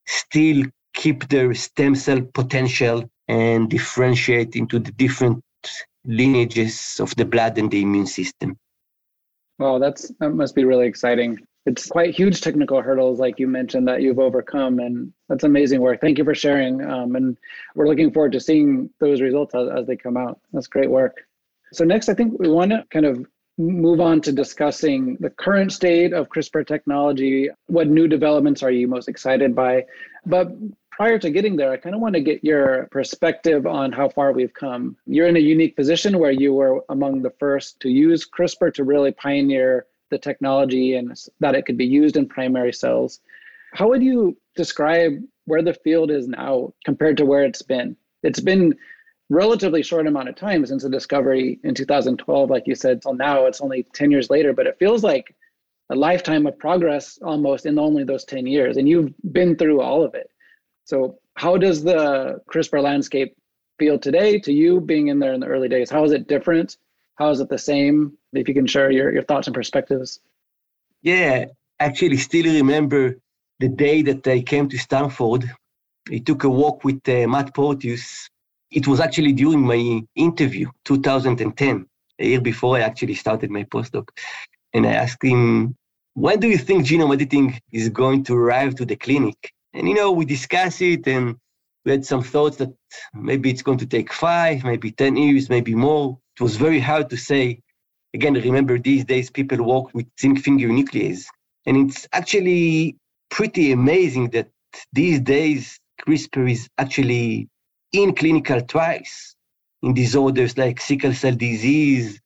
still 0.07 0.65
keep 0.95 1.29
their 1.29 1.55
stem 1.55 1.95
cell 1.95 2.21
potential 2.35 3.09
and 3.29 3.71
differentiate 3.71 4.57
into 4.57 4.79
the 4.79 4.93
different 4.93 5.43
lineages 6.05 6.99
of 7.01 7.15
the 7.17 7.25
blood 7.25 7.59
and 7.59 7.71
the 7.71 7.83
immune 7.83 8.07
system. 8.07 8.57
Well, 9.59 9.79
that's 9.79 10.11
that 10.19 10.31
must 10.31 10.55
be 10.55 10.65
really 10.65 10.87
exciting. 10.87 11.39
It's 11.65 11.87
quite 11.87 12.13
huge 12.15 12.41
technical 12.41 12.83
hurdles, 12.83 13.21
like 13.21 13.39
you 13.39 13.47
mentioned, 13.47 13.87
that 13.87 14.03
you've 14.03 14.19
overcome, 14.19 14.81
and 14.81 15.13
that's 15.29 15.45
amazing 15.45 15.81
work. 15.81 16.01
Thank 16.01 16.19
you 16.19 16.25
for 16.25 16.35
sharing, 16.35 16.83
um, 16.85 17.15
and 17.15 17.39
we're 17.77 17.87
looking 17.87 18.11
forward 18.13 18.33
to 18.33 18.41
seeing 18.41 18.91
those 18.99 19.21
results 19.21 19.55
as, 19.55 19.69
as 19.69 19.87
they 19.87 19.97
come 19.97 20.17
out. 20.17 20.41
That's 20.53 20.67
great 20.67 20.91
work. 20.91 21.19
So 21.73 21.85
next, 21.85 22.09
I 22.09 22.15
think 22.15 22.39
we 22.41 22.49
want 22.49 22.73
to 22.73 22.85
kind 22.91 23.07
of 23.07 23.25
move 23.59 24.01
on 24.01 24.21
to 24.23 24.33
discussing 24.33 25.17
the 25.21 25.31
current 25.31 25.73
state 25.73 26.13
of 26.13 26.29
CRISPR 26.29 26.67
technology. 26.67 27.49
What 27.67 27.89
new 27.89 28.09
developments 28.09 28.63
are 28.63 28.71
you 28.71 28.89
most 28.89 29.09
excited 29.09 29.55
by? 29.55 29.85
But 30.25 30.49
prior 30.91 31.19
to 31.19 31.31
getting 31.31 31.57
there, 31.57 31.73
I 31.73 31.77
kind 31.77 31.95
of 31.95 32.01
want 32.01 32.15
to 32.15 32.21
get 32.21 32.43
your 32.43 32.89
perspective 32.91 33.67
on 33.67 33.93
how 33.93 34.09
far 34.09 34.33
we've 34.33 34.55
come. 34.55 34.97
You're 35.07 35.29
in 35.29 35.37
a 35.37 35.41
unique 35.41 35.77
position 35.77 36.19
where 36.19 36.31
you 36.31 36.55
were 36.55 36.83
among 36.89 37.23
the 37.23 37.33
first 37.39 37.81
to 37.81 37.89
use 37.89 38.29
CRISPR 38.29 38.73
to 38.75 38.85
really 38.85 39.13
pioneer 39.13 39.87
the 40.11 40.19
technology 40.19 40.95
and 40.95 41.17
that 41.41 41.55
it 41.55 41.67
could 41.67 41.79
be 41.79 41.87
used 41.87 42.17
in 42.17 42.29
primary 42.29 42.73
cells. 42.73 43.21
How 43.75 43.89
would 43.89 44.03
you 44.03 44.37
describe 44.55 45.15
where 45.47 45.63
the 45.63 45.75
field 45.75 46.11
is 46.11 46.29
now 46.29 46.75
compared 46.85 47.17
to 47.17 47.27
where 47.27 47.43
it's 47.43 47.63
been? 47.63 47.97
It's 48.23 48.41
been 48.41 48.75
relatively 49.31 49.83
short 49.83 50.07
amount 50.07 50.29
of 50.29 50.37
time 50.37 50.65
since 50.67 50.83
the 50.83 50.91
discovery 50.91 51.59
in 51.65 51.75
2012 51.75 52.51
like 52.51 52.67
you 52.67 52.75
said 52.75 53.01
till 53.01 53.15
now 53.15 53.47
it's 53.47 53.61
only 53.61 53.87
10 53.95 54.11
years 54.11 54.29
later 54.29 54.53
but 54.53 54.67
it 54.67 54.79
feels 54.79 55.03
like 55.03 55.35
a 55.91 55.95
lifetime 55.95 56.47
of 56.47 56.59
progress 56.59 57.19
almost 57.23 57.67
in 57.67 57.79
only 57.79 58.05
those 58.05 58.25
10 58.25 58.47
years 58.47 58.77
and 58.77 58.89
you've 58.89 59.13
been 59.33 59.57
through 59.57 59.81
all 59.81 60.03
of 60.03 60.15
it. 60.15 60.31
So 60.85 61.19
how 61.35 61.57
does 61.57 61.83
the 61.83 62.41
crispr 62.51 62.83
landscape 62.83 63.37
feel 63.79 63.99
today 63.99 64.39
to 64.41 64.53
you 64.53 64.81
being 64.81 65.09
in 65.09 65.19
there 65.19 65.35
in 65.35 65.41
the 65.41 65.47
early 65.47 65.69
days? 65.69 65.91
How 65.91 66.05
is 66.05 66.13
it 66.13 66.29
different? 66.29 66.79
How 67.17 67.31
is 67.31 67.41
it 67.41 67.49
the 67.49 67.59
same? 67.59 68.17
If 68.33 68.49
you 68.49 68.55
can 68.55 68.67
share 68.67 68.91
your, 68.91 69.13
your 69.13 69.23
thoughts 69.23 69.47
and 69.49 69.55
perspectives. 69.55 70.21
Yeah 71.03 71.47
actually 71.81 72.17
still 72.17 72.45
remember 72.45 73.17
the 73.59 73.69
day 73.69 74.03
that 74.03 74.25
i 74.29 74.41
came 74.41 74.69
to 74.69 74.79
stanford. 74.79 75.51
I 76.11 76.19
took 76.19 76.45
a 76.45 76.49
walk 76.49 76.85
with 76.85 77.01
uh, 77.09 77.27
matt 77.27 77.53
porteus 77.55 78.29
it 78.73 78.87
was 78.87 79.01
actually 79.01 79.33
during 79.33 79.61
my 79.61 80.03
interview, 80.15 80.69
2010, 80.85 81.87
a 82.19 82.27
year 82.27 82.41
before 82.41 82.77
I 82.77 82.81
actually 82.81 83.15
started 83.15 83.51
my 83.51 83.65
postdoc. 83.65 84.09
And 84.73 84.87
I 84.87 84.93
asked 84.93 85.23
him, 85.23 85.77
when 86.15 86.41
do 86.41 86.49
you 86.49 86.59
think 86.59 86.87
genome 86.87 87.13
editing 87.13 87.61
is 87.71 87.89
going 87.89 88.25
to 88.25 88.35
arrive 88.35 88.75
to 88.77 88.85
the 88.87 88.97
clinic? 88.97 89.53
And, 89.75 89.89
you 89.89 89.95
know, 89.95 90.13
we 90.13 90.25
discussed 90.25 90.83
it 90.83 91.07
and 91.07 91.37
we 91.85 91.93
had 91.93 92.05
some 92.05 92.23
thoughts 92.23 92.57
that 92.57 92.73
maybe 93.15 93.51
it's 93.51 93.63
going 93.63 93.79
to 93.79 93.87
take 93.87 94.13
five, 94.13 94.65
maybe 94.65 94.91
10 94.91 95.17
years, 95.17 95.49
maybe 95.49 95.75
more. 95.75 96.19
It 96.39 96.43
was 96.43 96.57
very 96.57 96.81
hard 96.81 97.11
to 97.11 97.17
say. 97.17 97.61
Again, 98.15 98.35
remember 98.35 98.79
these 98.79 99.05
days 99.05 99.31
people 99.31 99.63
work 99.63 99.95
with 99.95 100.07
zinc 100.21 100.41
finger 100.41 100.69
nuclease. 100.69 101.25
And 101.67 101.91
it's 101.91 102.07
actually 102.13 102.97
pretty 103.31 103.73
amazing 103.73 104.31
that 104.31 104.49
these 104.93 105.21
days 105.21 105.79
CRISPR 106.07 106.51
is 106.51 106.69
actually 106.79 107.49
in 107.93 108.15
clinical 108.15 108.61
trials 108.63 109.37
in 109.83 109.95
disorders 109.95 110.57
like 110.57 110.81
sickle 110.81 111.13
cell 111.13 111.35
disease, 111.35 112.21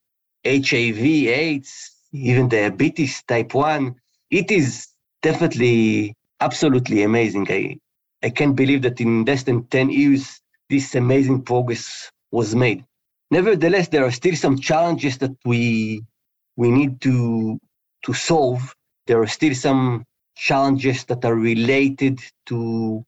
HIV, 0.44 0.98
AIDS, 0.98 1.96
even 2.12 2.48
diabetes 2.48 3.22
type 3.22 3.54
1. 3.54 3.94
It 4.30 4.50
is 4.50 4.88
definitely 5.22 6.14
absolutely 6.40 7.02
amazing. 7.02 7.46
I, 7.50 7.78
I 8.22 8.30
can't 8.30 8.54
believe 8.54 8.82
that 8.82 9.00
in 9.00 9.24
less 9.24 9.42
than 9.42 9.64
10 9.66 9.90
years, 9.90 10.40
this 10.68 10.94
amazing 10.94 11.42
progress 11.42 12.10
was 12.30 12.54
made. 12.54 12.84
Nevertheless, 13.30 13.88
there 13.88 14.04
are 14.04 14.12
still 14.12 14.36
some 14.36 14.58
challenges 14.58 15.18
that 15.18 15.32
we, 15.44 16.02
we 16.56 16.70
need 16.70 17.00
to, 17.00 17.58
to 18.04 18.12
solve. 18.12 18.74
There 19.06 19.20
are 19.20 19.26
still 19.26 19.54
some 19.54 20.04
challenges 20.36 21.04
that 21.04 21.24
are 21.24 21.34
related 21.34 22.20
to 22.46 23.04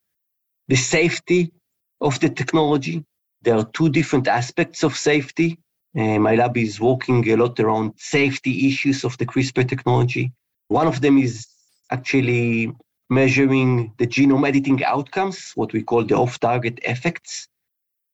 the 0.66 0.77
safety 0.77 1.53
of 2.00 2.18
the 2.20 2.28
technology. 2.28 3.04
There 3.42 3.56
are 3.56 3.64
two 3.72 3.88
different 3.88 4.28
aspects 4.28 4.82
of 4.82 4.96
safety. 4.96 5.58
Uh, 5.96 6.18
my 6.18 6.34
lab 6.34 6.56
is 6.56 6.80
working 6.80 7.28
a 7.30 7.37
lot 7.37 7.58
around 7.61 7.94
safety 7.96 8.68
issues 8.68 9.04
of 9.04 9.16
the 9.18 9.26
CRISPR 9.26 9.68
technology. 9.68 10.32
One 10.68 10.87
of 10.87 11.00
them 11.00 11.18
is 11.18 11.46
actually 11.90 12.72
measuring 13.11 13.92
the 13.98 14.06
genome 14.06 14.46
editing 14.46 14.84
outcomes, 14.84 15.52
what 15.54 15.72
we 15.72 15.82
call 15.82 16.04
the 16.04 16.14
off 16.14 16.38
target 16.40 16.78
effects. 16.82 17.48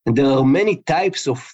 And 0.07 0.17
there 0.17 0.31
are 0.31 0.45
many 0.45 0.77
types 0.77 1.27
of 1.27 1.53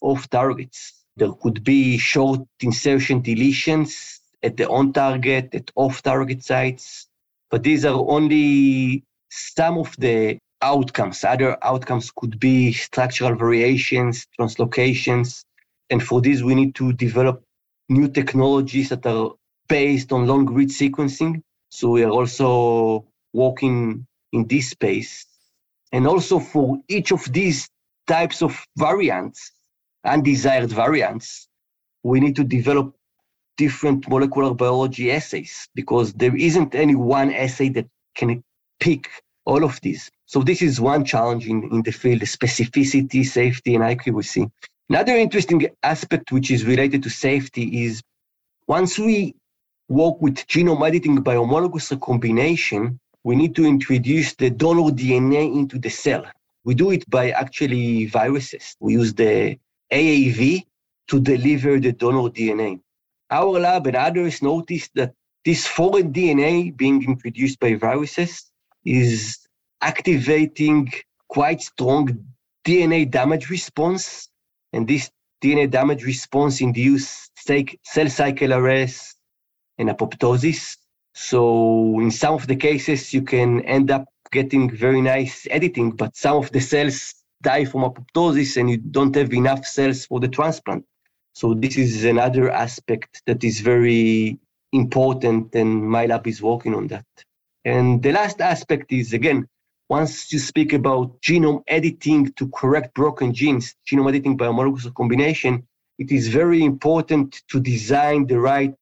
off 0.00 0.30
targets. 0.30 0.94
There 1.16 1.32
could 1.32 1.64
be 1.64 1.98
short 1.98 2.40
insertion 2.60 3.22
deletions 3.22 4.20
at 4.42 4.56
the 4.56 4.68
on 4.68 4.92
target, 4.92 5.54
at 5.54 5.70
off 5.74 6.02
target 6.02 6.44
sites, 6.44 7.08
but 7.50 7.62
these 7.62 7.84
are 7.84 7.98
only 8.08 9.04
some 9.30 9.78
of 9.78 9.94
the 9.98 10.38
outcomes. 10.62 11.24
Other 11.24 11.56
outcomes 11.62 12.10
could 12.10 12.38
be 12.40 12.72
structural 12.72 13.34
variations, 13.34 14.26
translocations. 14.38 15.44
And 15.90 16.02
for 16.02 16.20
this, 16.20 16.42
we 16.42 16.54
need 16.54 16.74
to 16.76 16.92
develop 16.92 17.42
new 17.88 18.08
technologies 18.08 18.90
that 18.90 19.06
are 19.06 19.32
based 19.68 20.12
on 20.12 20.26
long 20.26 20.46
read 20.46 20.68
sequencing. 20.68 21.42
So 21.70 21.90
we 21.90 22.02
are 22.02 22.10
also 22.10 23.06
working 23.32 24.06
in 24.32 24.46
this 24.46 24.70
space. 24.70 25.26
And 25.92 26.06
also 26.06 26.38
for 26.38 26.78
each 26.88 27.12
of 27.12 27.24
these 27.32 27.68
types 28.06 28.42
of 28.42 28.58
variants, 28.76 29.52
undesired 30.04 30.70
variants, 30.70 31.48
we 32.02 32.20
need 32.20 32.36
to 32.36 32.44
develop 32.44 32.94
different 33.56 34.08
molecular 34.08 34.54
biology 34.54 35.10
assays 35.10 35.68
because 35.74 36.12
there 36.14 36.36
isn't 36.36 36.74
any 36.74 36.94
one 36.94 37.32
assay 37.32 37.68
that 37.70 37.86
can 38.14 38.42
pick 38.80 39.08
all 39.44 39.64
of 39.64 39.80
these. 39.80 40.10
So 40.28 40.42
this 40.42 40.60
is 40.60 40.78
one 40.78 41.06
challenge 41.06 41.48
in, 41.48 41.64
in 41.72 41.80
the 41.80 41.90
field, 41.90 42.20
specificity, 42.20 43.24
safety, 43.24 43.74
and 43.74 43.82
accuracy. 43.82 44.50
Another 44.90 45.16
interesting 45.16 45.66
aspect 45.82 46.32
which 46.32 46.50
is 46.50 46.66
related 46.66 47.02
to 47.04 47.08
safety 47.08 47.84
is 47.84 48.02
once 48.66 48.98
we 48.98 49.34
work 49.88 50.20
with 50.20 50.46
genome 50.46 50.86
editing 50.86 51.16
by 51.22 51.36
homologous 51.36 51.90
recombination, 51.90 53.00
we 53.24 53.36
need 53.36 53.56
to 53.56 53.64
introduce 53.64 54.34
the 54.34 54.50
donor 54.50 54.90
DNA 54.90 55.44
into 55.60 55.78
the 55.78 55.88
cell. 55.88 56.26
We 56.64 56.74
do 56.74 56.90
it 56.90 57.08
by 57.08 57.30
actually 57.30 58.04
viruses. 58.04 58.76
We 58.80 58.92
use 58.92 59.14
the 59.14 59.58
AAV 59.90 60.66
to 61.06 61.20
deliver 61.20 61.80
the 61.80 61.92
donor 61.92 62.28
DNA. 62.28 62.80
Our 63.30 63.60
lab 63.60 63.86
and 63.86 63.96
others 63.96 64.42
noticed 64.42 64.90
that 64.94 65.14
this 65.46 65.66
foreign 65.66 66.12
DNA 66.12 66.76
being 66.76 67.02
introduced 67.02 67.58
by 67.60 67.76
viruses 67.76 68.52
is 68.84 69.47
activating 69.80 70.92
quite 71.28 71.62
strong 71.62 72.24
DNA 72.64 73.10
damage 73.10 73.50
response. 73.50 74.28
And 74.72 74.86
this 74.86 75.10
DNA 75.42 75.70
damage 75.70 76.04
response 76.04 76.60
induces 76.60 77.30
cell 77.84 78.08
cycle 78.08 78.52
arrest 78.52 79.16
and 79.78 79.88
apoptosis. 79.88 80.76
So 81.14 81.98
in 82.00 82.10
some 82.10 82.34
of 82.34 82.46
the 82.46 82.56
cases, 82.56 83.12
you 83.14 83.22
can 83.22 83.62
end 83.62 83.90
up 83.90 84.06
getting 84.30 84.70
very 84.70 85.00
nice 85.00 85.46
editing, 85.50 85.90
but 85.92 86.16
some 86.16 86.36
of 86.36 86.50
the 86.52 86.60
cells 86.60 87.14
die 87.42 87.64
from 87.64 87.82
apoptosis 87.82 88.56
and 88.56 88.68
you 88.68 88.76
don't 88.76 89.14
have 89.14 89.32
enough 89.32 89.64
cells 89.64 90.06
for 90.06 90.20
the 90.20 90.28
transplant. 90.28 90.84
So 91.32 91.54
this 91.54 91.78
is 91.78 92.04
another 92.04 92.50
aspect 92.50 93.22
that 93.26 93.44
is 93.44 93.60
very 93.60 94.38
important 94.72 95.54
and 95.54 95.88
my 95.88 96.06
lab 96.06 96.26
is 96.26 96.42
working 96.42 96.74
on 96.74 96.88
that. 96.88 97.06
And 97.64 98.02
the 98.02 98.12
last 98.12 98.40
aspect 98.40 98.92
is 98.92 99.12
again, 99.12 99.48
once 99.88 100.30
you 100.32 100.38
speak 100.38 100.72
about 100.72 101.20
genome 101.22 101.62
editing 101.66 102.30
to 102.32 102.48
correct 102.48 102.94
broken 102.94 103.32
genes, 103.32 103.74
genome 103.90 104.08
editing 104.08 104.36
by 104.36 104.46
homologous 104.46 104.86
combination, 104.90 105.66
it 105.98 106.12
is 106.12 106.28
very 106.28 106.62
important 106.62 107.42
to 107.48 107.58
design 107.58 108.26
the 108.26 108.38
right 108.38 108.74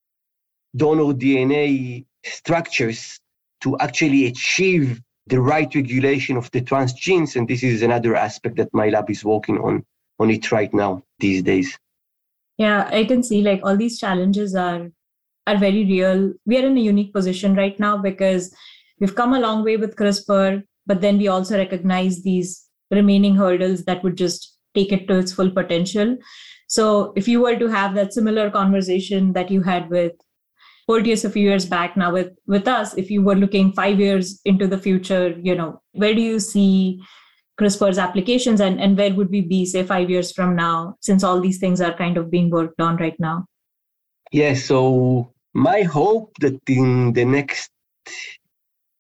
donor 0.77 1.15
DNA 1.15 2.05
structures 2.25 3.21
to 3.61 3.79
actually 3.79 4.27
achieve 4.27 5.01
the 5.29 5.41
right 5.41 5.75
regulation 5.75 6.37
of 6.37 6.51
the 6.51 6.61
transgenes. 6.61 7.37
And 7.37 7.49
this 7.49 7.63
is 7.63 7.83
another 7.83 8.15
aspect 8.15 8.57
that 8.57 8.69
my 8.73 8.89
lab 8.89 9.11
is 9.11 9.25
working 9.25 9.59
on 9.59 9.85
on 10.19 10.31
it 10.31 10.51
right 10.51 10.73
now 10.73 11.03
these 11.19 11.43
days. 11.43 11.79
Yeah, 12.59 12.89
I 12.91 13.05
can 13.05 13.23
see 13.23 13.43
like 13.43 13.61
all 13.63 13.77
these 13.77 13.99
challenges 13.99 14.55
are 14.55 14.91
are 15.47 15.59
very 15.59 15.85
real. 15.85 16.33
We 16.47 16.59
are 16.59 16.67
in 16.67 16.77
a 16.77 16.81
unique 16.81 17.13
position 17.13 17.55
right 17.55 17.79
now 17.79 17.97
because 17.97 18.55
we've 18.99 19.15
come 19.15 19.35
a 19.35 19.41
long 19.41 19.63
way 19.63 19.77
with 19.77 19.97
CRISPR 19.97 20.65
but 20.87 21.01
then 21.01 21.19
we 21.19 21.29
also 21.29 21.57
recognize 21.57 22.23
these 22.23 22.65
remaining 22.91 23.35
hurdles 23.35 23.85
that 23.85 24.03
would 24.03 24.17
just 24.17 24.57
take 24.75 24.93
it 24.93 25.09
to 25.09 25.19
its 25.19 25.33
full 25.33 25.51
potential 25.51 26.17
so 26.69 27.13
if 27.17 27.29
you 27.29 27.41
were 27.41 27.57
to 27.57 27.69
have 27.69 27.95
that 27.95 28.13
similar 28.13 28.51
conversation 28.51 29.33
that 29.33 29.51
you 29.51 29.63
had 29.63 29.89
with 29.91 30.13
Porteus 30.89 31.25
a 31.25 31.31
few 31.31 31.43
years 31.43 31.67
back 31.67 31.97
now 31.97 32.13
with 32.13 32.33
with 32.47 32.69
us 32.69 32.95
if 32.95 33.11
you 33.11 33.23
were 33.23 33.35
looking 33.35 33.73
5 33.73 34.01
years 34.01 34.41
into 34.45 34.67
the 34.67 34.79
future 34.79 35.29
you 35.43 35.55
know 35.55 35.81
where 35.93 36.15
do 36.15 36.21
you 36.21 36.39
see 36.41 37.01
CRISPR's 37.59 37.99
applications 37.99 38.61
and, 38.61 38.81
and 38.81 38.99
where 38.99 39.15
would 39.15 39.31
we 39.31 39.41
be, 39.41 39.65
say, 39.65 39.83
five 39.83 40.11
years 40.11 40.31
from 40.31 40.55
now, 40.55 40.97
since 41.01 41.25
all 41.25 41.41
these 41.41 41.59
things 41.59 41.81
are 41.81 41.97
kind 41.97 42.19
of 42.19 42.31
being 42.31 42.51
worked 42.51 42.81
on 42.81 42.97
right 42.97 43.19
now? 43.19 43.47
Yes, 44.31 44.59
yeah, 44.59 44.67
so 44.67 45.33
my 45.55 45.83
hope 45.83 46.33
that 46.41 46.61
in 46.69 47.13
the 47.15 47.25
next 47.25 47.71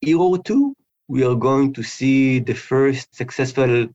year 0.01 0.18
or 0.18 0.42
two, 0.42 0.75
we 1.09 1.25
are 1.25 1.35
going 1.35 1.73
to 1.75 1.83
see 1.83 2.38
the 2.40 2.55
first 2.55 3.14
successful 3.14 3.88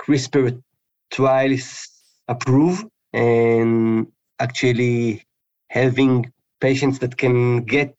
CRISPR 0.00 0.62
trials 1.10 1.88
approved 2.28 2.86
and 3.12 4.06
actually 4.40 5.24
having 5.68 6.32
patients 6.60 6.98
that 7.00 7.16
can 7.16 7.64
get 7.64 7.94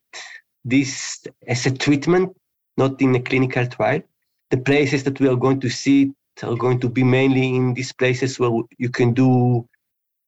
this 0.63 1.23
as 1.47 1.65
a 1.65 1.71
treatment, 1.71 2.35
not 2.77 2.99
in 3.01 3.15
a 3.15 3.21
clinical 3.21 3.67
trial. 3.67 4.01
The 4.49 4.57
places 4.57 5.03
that 5.03 5.19
we 5.19 5.27
are 5.27 5.35
going 5.35 5.59
to 5.61 5.69
see 5.69 6.13
are 6.41 6.55
going 6.55 6.79
to 6.79 6.89
be 6.89 7.03
mainly 7.03 7.55
in 7.55 7.73
these 7.73 7.93
places 7.93 8.39
where 8.39 8.51
you 8.77 8.89
can 8.89 9.13
do 9.13 9.67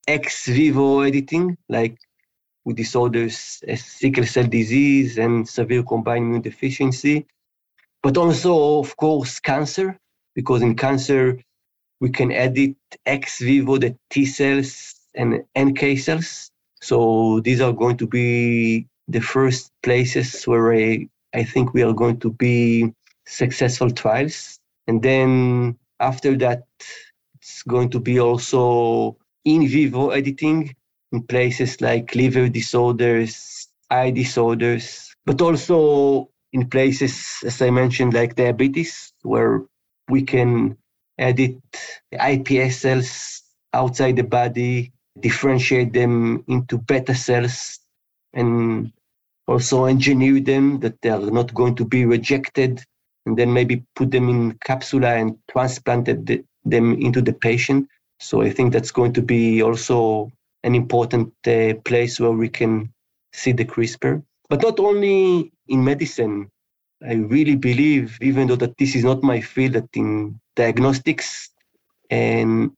ex 0.07 0.45
vivo 0.47 1.01
editing, 1.01 1.57
like 1.69 1.97
with 2.63 2.77
disorders 2.77 3.63
as 3.67 3.83
sickle 3.83 4.25
cell 4.25 4.45
disease 4.45 5.17
and 5.17 5.47
severe 5.47 5.83
combined 5.83 6.25
immune 6.25 6.41
deficiency, 6.41 7.25
but 8.07 8.15
also, 8.15 8.79
of 8.79 8.95
course, 8.95 9.37
cancer, 9.37 9.99
because 10.33 10.61
in 10.61 10.77
cancer, 10.77 11.37
we 11.99 12.09
can 12.09 12.31
edit 12.31 12.77
ex 13.05 13.39
vivo 13.39 13.77
the 13.77 13.97
T 14.09 14.25
cells 14.25 14.95
and 15.13 15.43
NK 15.59 15.99
cells. 15.99 16.49
So 16.81 17.41
these 17.41 17.59
are 17.59 17.73
going 17.73 17.97
to 17.97 18.07
be 18.07 18.87
the 19.09 19.19
first 19.19 19.73
places 19.83 20.47
where 20.47 20.73
I, 20.73 21.09
I 21.35 21.43
think 21.43 21.73
we 21.73 21.83
are 21.83 21.91
going 21.91 22.17
to 22.21 22.31
be 22.31 22.93
successful 23.25 23.91
trials. 23.91 24.57
And 24.87 25.03
then 25.03 25.77
after 25.99 26.37
that, 26.37 26.63
it's 27.35 27.61
going 27.63 27.89
to 27.89 27.99
be 27.99 28.21
also 28.21 29.17
in 29.43 29.67
vivo 29.67 30.11
editing 30.11 30.73
in 31.11 31.23
places 31.23 31.81
like 31.81 32.15
liver 32.15 32.47
disorders, 32.47 33.67
eye 33.89 34.11
disorders, 34.11 35.13
but 35.25 35.41
also 35.41 36.29
in 36.53 36.69
places, 36.69 37.39
as 37.45 37.61
I 37.61 37.69
mentioned, 37.69 38.13
like 38.13 38.35
diabetes, 38.35 39.13
where 39.23 39.63
we 40.09 40.21
can 40.23 40.77
edit 41.17 41.57
the 42.11 42.17
iPS 42.17 42.73
cells 42.73 43.41
outside 43.73 44.15
the 44.15 44.23
body, 44.23 44.93
differentiate 45.19 45.93
them 45.93 46.43
into 46.47 46.77
beta 46.77 47.15
cells, 47.15 47.79
and 48.33 48.91
also 49.47 49.85
engineer 49.85 50.39
them 50.39 50.79
that 50.79 51.01
they 51.01 51.09
are 51.09 51.19
not 51.19 51.53
going 51.53 51.75
to 51.75 51.85
be 51.85 52.05
rejected, 52.05 52.83
and 53.25 53.37
then 53.37 53.51
maybe 53.51 53.83
put 53.95 54.11
them 54.11 54.29
in 54.29 54.53
capsula 54.59 55.19
and 55.19 55.37
transplanted 55.49 56.45
them 56.65 56.93
into 56.93 57.21
the 57.21 57.33
patient. 57.33 57.87
So 58.19 58.41
I 58.41 58.49
think 58.49 58.73
that's 58.73 58.91
going 58.91 59.13
to 59.13 59.21
be 59.21 59.61
also 59.61 60.31
an 60.63 60.75
important 60.75 61.33
uh, 61.45 61.73
place 61.85 62.19
where 62.19 62.31
we 62.31 62.49
can 62.49 62.91
see 63.33 63.51
the 63.51 63.65
CRISPR. 63.65 64.23
But 64.49 64.61
not 64.61 64.79
only 64.79 65.51
in 65.67 65.83
medicine, 65.83 66.49
I 67.03 67.13
really 67.13 67.55
believe, 67.55 68.17
even 68.21 68.47
though 68.47 68.55
that 68.55 68.77
this 68.77 68.95
is 68.95 69.03
not 69.03 69.23
my 69.23 69.41
field, 69.41 69.73
that 69.73 69.89
in 69.93 70.39
diagnostics 70.55 71.51
and 72.09 72.71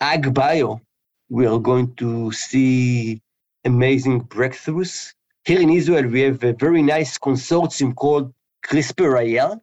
ag 0.00 0.32
bio, 0.32 0.80
we 1.28 1.46
are 1.46 1.58
going 1.58 1.94
to 1.96 2.30
see 2.32 3.20
amazing 3.64 4.22
breakthroughs. 4.24 5.12
Here 5.44 5.60
in 5.60 5.70
Israel, 5.70 6.06
we 6.06 6.20
have 6.20 6.42
a 6.44 6.52
very 6.52 6.82
nice 6.82 7.18
consortium 7.18 7.94
called 7.94 8.32
CRISPR-IL, 8.66 9.62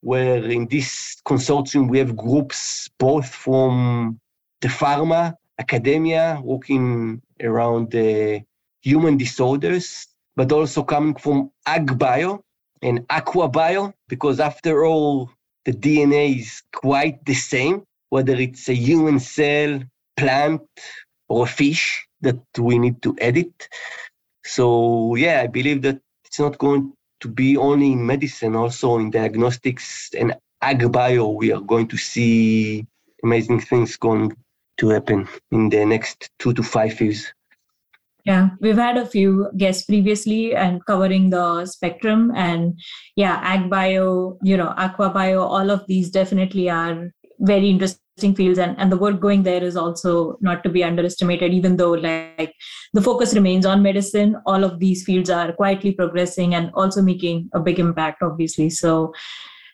where 0.00 0.44
in 0.44 0.66
this 0.68 1.16
consortium 1.26 1.90
we 1.90 1.98
have 1.98 2.16
groups 2.16 2.88
both 2.98 3.28
from 3.28 4.18
the 4.60 4.68
pharma, 4.68 5.34
academia, 5.58 6.40
working 6.42 7.20
around 7.42 7.90
the 7.90 8.42
human 8.82 9.16
disorders, 9.16 10.06
but 10.40 10.52
also 10.52 10.82
coming 10.82 11.14
from 11.16 11.50
AgBio 11.68 12.40
and 12.80 13.04
aqua 13.10 13.46
bio, 13.46 13.92
because 14.08 14.40
after 14.40 14.86
all, 14.86 15.28
the 15.66 15.72
DNA 15.72 16.38
is 16.38 16.62
quite 16.72 17.22
the 17.26 17.34
same, 17.34 17.82
whether 18.08 18.32
it's 18.32 18.66
a 18.70 18.74
human 18.74 19.20
cell, 19.20 19.82
plant, 20.16 20.62
or 21.28 21.44
a 21.44 21.46
fish 21.46 22.06
that 22.22 22.40
we 22.58 22.78
need 22.78 23.02
to 23.02 23.14
edit. 23.20 23.68
So, 24.46 25.14
yeah, 25.14 25.42
I 25.42 25.46
believe 25.46 25.82
that 25.82 26.00
it's 26.24 26.40
not 26.40 26.56
going 26.56 26.94
to 27.20 27.28
be 27.28 27.58
only 27.58 27.92
in 27.92 28.06
medicine, 28.06 28.56
also 28.56 28.96
in 28.96 29.10
diagnostics 29.10 30.08
and 30.18 30.34
AgBio, 30.62 31.34
we 31.34 31.52
are 31.52 31.60
going 31.60 31.88
to 31.88 31.98
see 31.98 32.86
amazing 33.22 33.60
things 33.60 33.94
going 33.98 34.34
to 34.78 34.88
happen 34.88 35.28
in 35.52 35.68
the 35.68 35.84
next 35.84 36.30
two 36.38 36.54
to 36.54 36.62
five 36.62 36.98
years. 36.98 37.30
Yeah, 38.24 38.50
we've 38.60 38.76
had 38.76 38.96
a 38.96 39.06
few 39.06 39.48
guests 39.56 39.84
previously 39.84 40.54
and 40.54 40.84
covering 40.84 41.30
the 41.30 41.64
spectrum. 41.66 42.32
And 42.34 42.78
yeah, 43.16 43.40
ag 43.42 43.70
bio, 43.70 44.38
you 44.42 44.56
know, 44.56 44.74
aqua 44.76 45.10
bio, 45.10 45.42
all 45.42 45.70
of 45.70 45.86
these 45.86 46.10
definitely 46.10 46.68
are 46.68 47.12
very 47.38 47.70
interesting 47.70 48.34
fields. 48.34 48.58
And, 48.58 48.78
and 48.78 48.92
the 48.92 48.98
work 48.98 49.20
going 49.20 49.42
there 49.42 49.62
is 49.62 49.76
also 49.76 50.36
not 50.42 50.62
to 50.64 50.68
be 50.68 50.84
underestimated, 50.84 51.54
even 51.54 51.76
though 51.76 51.92
like 51.92 52.54
the 52.92 53.00
focus 53.00 53.34
remains 53.34 53.64
on 53.64 53.82
medicine, 53.82 54.36
all 54.44 54.64
of 54.64 54.78
these 54.78 55.02
fields 55.02 55.30
are 55.30 55.52
quietly 55.52 55.92
progressing 55.92 56.54
and 56.54 56.70
also 56.74 57.00
making 57.00 57.48
a 57.54 57.60
big 57.60 57.78
impact, 57.78 58.22
obviously. 58.22 58.68
So 58.68 59.14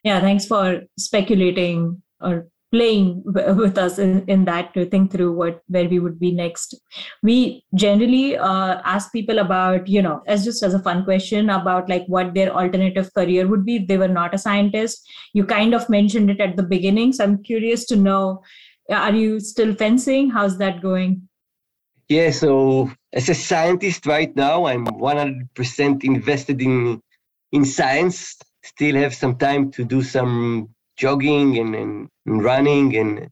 yeah, 0.05 0.21
thanks 0.21 0.47
for 0.47 0.83
speculating 0.97 2.01
or 2.21 2.47
playing 2.77 3.23
with 3.63 3.79
us 3.79 3.99
in, 3.99 4.25
in 4.27 4.45
that 4.45 4.73
to 4.75 4.85
think 4.87 5.13
through 5.13 5.33
what 5.33 5.61
where 5.69 5.89
we 5.89 5.99
would 5.99 6.19
be 6.21 6.33
next. 6.33 6.75
We 7.23 7.65
generally 7.75 8.37
uh, 8.37 8.81
ask 8.85 9.13
people 9.13 9.39
about 9.39 9.89
you 9.89 10.03
know 10.03 10.23
as 10.27 10.45
just 10.45 10.63
as 10.63 10.75
a 10.75 10.83
fun 10.89 11.05
question 11.05 11.51
about 11.51 11.89
like 11.89 12.07
what 12.07 12.35
their 12.35 12.51
alternative 12.51 13.13
career 13.15 13.47
would 13.47 13.65
be. 13.65 13.77
If 13.77 13.89
they 13.89 13.99
were 13.99 14.15
not 14.17 14.35
a 14.35 14.39
scientist. 14.39 15.09
You 15.33 15.45
kind 15.45 15.75
of 15.75 15.89
mentioned 15.89 16.31
it 16.31 16.41
at 16.41 16.57
the 16.57 16.63
beginning 16.63 17.13
so 17.13 17.25
i'm 17.25 17.43
curious 17.43 17.85
to 17.87 17.97
know 17.97 18.43
are 18.91 19.13
you 19.13 19.41
still 19.41 19.75
fencing? 19.75 20.31
How's 20.31 20.59
that 20.59 20.81
going? 20.81 21.29
Yeah 22.09 22.31
so 22.31 22.91
as 23.13 23.29
a 23.29 23.35
scientist 23.35 24.07
right 24.07 24.35
now 24.37 24.67
i'm 24.67 24.87
100% 24.87 26.05
invested 26.05 26.63
in 26.63 27.03
in 27.53 27.65
science. 27.65 28.37
Still 28.65 28.97
have 28.97 29.15
some 29.15 29.37
time 29.37 29.71
to 29.73 29.85
do 29.85 30.03
some 30.03 30.69
jogging 30.97 31.59
and, 31.59 31.75
and, 31.75 32.45
running, 32.45 32.97
and 32.97 33.31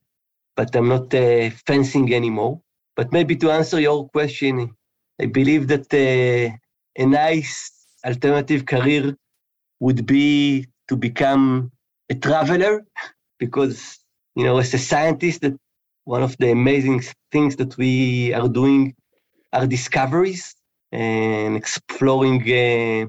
but 0.57 0.75
I'm 0.77 0.89
not 0.89 1.13
uh, 1.15 1.51
fencing 1.67 2.13
anymore. 2.15 2.61
But 2.97 3.13
maybe 3.13 3.37
to 3.37 3.51
answer 3.51 3.81
your 3.81 4.09
question, 4.11 4.75
I 5.21 5.27
believe 5.27 5.69
that 5.69 5.93
uh, 5.93 6.57
a 7.03 7.07
nice 7.07 7.73
alternative 8.05 8.67
career 8.67 9.17
would 9.81 10.07
be 10.07 10.67
to 10.89 10.97
become 10.97 11.73
a 12.11 12.15
traveler, 12.15 12.85
because 13.39 13.99
you 14.37 14.45
know, 14.45 14.59
as 14.59 14.75
a 14.75 14.79
scientist, 14.79 15.41
that 15.43 15.55
one 16.05 16.23
of 16.23 16.37
the 16.39 16.51
amazing 16.51 17.03
things 17.33 17.57
that 17.57 17.77
we 17.77 18.33
are 18.35 18.49
doing 18.49 18.95
are 19.53 19.67
discoveries 19.67 20.55
and 20.93 21.57
exploring 21.57 22.43
uh, 22.43 23.07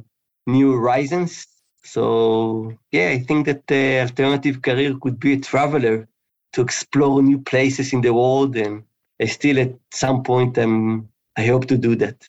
new 0.48 0.72
horizons 0.72 1.48
so 1.86 2.74
yeah, 2.92 3.10
I 3.10 3.20
think 3.20 3.46
that 3.46 3.68
the 3.68 4.02
alternative 4.02 4.62
career 4.62 4.96
could 5.00 5.20
be 5.20 5.34
a 5.34 5.40
traveler 5.40 6.08
to 6.54 6.62
explore 6.62 7.22
new 7.22 7.40
places 7.40 7.94
in 7.94 8.02
the 8.02 8.14
world, 8.14 8.56
and 8.58 8.84
I 9.22 9.26
still 9.26 9.60
at 9.60 9.74
some 9.94 10.24
point 10.24 10.58
um, 10.58 11.08
I 11.38 11.46
hope 11.46 11.68
to 11.68 11.78
do 11.78 11.96
that. 11.98 12.28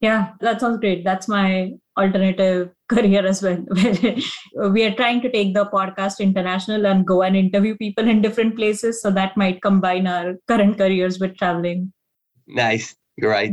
Yeah, 0.00 0.32
that 0.40 0.60
sounds 0.60 0.78
great. 0.78 1.04
That's 1.04 1.26
my 1.26 1.72
alternative 1.98 2.70
career 2.88 3.26
as 3.26 3.42
well. 3.42 3.64
we 4.70 4.84
are 4.84 4.94
trying 4.94 5.22
to 5.22 5.32
take 5.32 5.54
the 5.54 5.66
podcast 5.66 6.20
international 6.20 6.86
and 6.86 7.06
go 7.06 7.22
and 7.22 7.34
interview 7.34 7.76
people 7.76 8.06
in 8.06 8.22
different 8.22 8.56
places. 8.56 9.02
So 9.02 9.10
that 9.12 9.36
might 9.36 9.62
combine 9.62 10.06
our 10.06 10.34
current 10.46 10.78
careers 10.78 11.18
with 11.18 11.36
traveling. 11.36 11.92
Nice. 12.46 12.94
You're 13.16 13.30
right. 13.30 13.52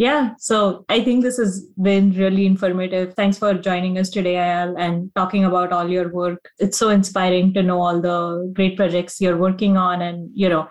Yeah 0.00 0.28
so 0.38 0.58
i 0.88 0.98
think 1.04 1.22
this 1.22 1.36
has 1.36 1.66
been 1.88 2.10
really 2.12 2.46
informative. 2.46 3.12
Thanks 3.14 3.38
for 3.38 3.52
joining 3.54 3.98
us 3.98 4.08
today 4.08 4.36
ayal 4.42 4.74
and 4.84 5.10
talking 5.14 5.44
about 5.44 5.72
all 5.72 5.88
your 5.94 6.08
work. 6.12 6.48
It's 6.58 6.78
so 6.78 6.88
inspiring 6.88 7.52
to 7.54 7.62
know 7.62 7.80
all 7.82 8.00
the 8.00 8.50
great 8.54 8.76
projects 8.78 9.20
you're 9.20 9.36
working 9.36 9.76
on 9.76 10.00
and 10.00 10.30
you 10.34 10.48
know 10.48 10.68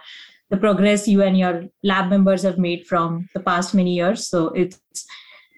the 0.49 0.57
progress 0.57 1.07
you 1.07 1.21
and 1.21 1.37
your 1.37 1.65
lab 1.83 2.09
members 2.09 2.41
have 2.41 2.57
made 2.57 2.87
from 2.87 3.27
the 3.35 3.39
past 3.39 3.75
many 3.75 3.93
years. 3.93 4.27
So 4.27 4.47
it's 4.61 4.79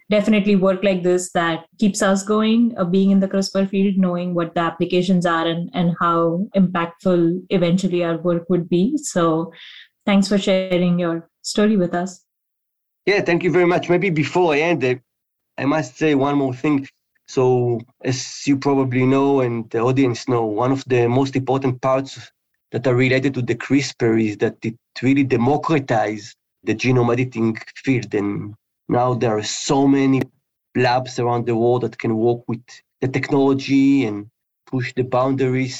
definitely 0.09 0.57
work 0.57 0.83
like 0.83 1.03
this 1.03 1.31
that 1.31 1.65
keeps 1.79 2.01
us 2.01 2.23
going 2.23 2.73
uh, 2.77 2.83
being 2.83 3.11
in 3.11 3.21
the 3.21 3.29
crispr 3.35 3.69
field 3.69 3.95
knowing 3.97 4.33
what 4.33 4.53
the 4.53 4.59
applications 4.59 5.25
are 5.25 5.47
and, 5.47 5.69
and 5.73 5.95
how 6.01 6.45
impactful 6.57 7.21
eventually 7.49 8.03
our 8.03 8.17
work 8.17 8.49
would 8.49 8.67
be. 8.67 8.97
So 8.97 9.53
thanks 10.05 10.27
for 10.27 10.37
sharing 10.37 10.99
your 10.99 11.29
story 11.41 11.77
with 11.77 11.95
us 11.95 12.25
yeah, 13.05 13.21
thank 13.21 13.43
you 13.43 13.51
very 13.51 13.65
much. 13.65 13.89
Maybe 13.89 14.09
before 14.09 14.53
I 14.53 14.59
end 14.59 14.83
it, 14.83 15.01
I 15.57 15.65
must 15.65 15.97
say 15.97 16.15
one 16.15 16.37
more 16.37 16.53
thing. 16.53 16.87
So, 17.27 17.79
as 18.03 18.45
you 18.45 18.57
probably 18.57 19.05
know, 19.05 19.41
and 19.41 19.69
the 19.69 19.79
audience 19.79 20.27
know, 20.27 20.45
one 20.45 20.71
of 20.71 20.83
the 20.85 21.07
most 21.07 21.35
important 21.35 21.81
parts 21.81 22.31
that 22.71 22.85
are 22.87 22.95
related 22.95 23.33
to 23.35 23.41
the 23.41 23.55
CRISPR 23.55 24.21
is 24.21 24.37
that 24.37 24.57
it 24.63 24.75
really 25.01 25.23
democratized 25.23 26.35
the 26.63 26.75
genome 26.75 27.11
editing 27.11 27.57
field. 27.75 28.13
And 28.13 28.55
now 28.89 29.13
there 29.13 29.37
are 29.37 29.43
so 29.43 29.87
many 29.87 30.21
labs 30.75 31.19
around 31.19 31.45
the 31.45 31.55
world 31.55 31.81
that 31.81 31.97
can 31.97 32.15
work 32.17 32.41
with 32.47 32.63
the 33.01 33.07
technology 33.07 34.05
and 34.05 34.29
push 34.67 34.93
the 34.93 35.03
boundaries. 35.03 35.79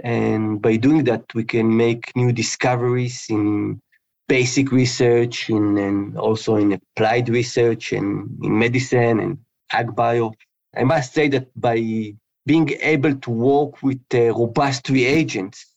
And 0.00 0.60
by 0.60 0.76
doing 0.76 1.04
that, 1.04 1.24
we 1.34 1.44
can 1.44 1.76
make 1.76 2.14
new 2.16 2.32
discoveries 2.32 3.26
in 3.28 3.80
basic 4.28 4.72
research 4.72 5.48
and 5.48 6.16
also 6.16 6.56
in 6.56 6.72
applied 6.72 7.28
research 7.28 7.92
and 7.92 8.38
in 8.42 8.58
medicine 8.58 9.20
and 9.20 9.38
ag 9.72 9.94
bio. 9.94 10.32
I 10.76 10.84
must 10.84 11.12
say 11.12 11.28
that 11.28 11.48
by 11.60 12.14
being 12.46 12.70
able 12.80 13.14
to 13.14 13.30
work 13.30 13.82
with 13.82 14.00
uh, 14.14 14.32
robust 14.32 14.88
reagents, 14.88 15.74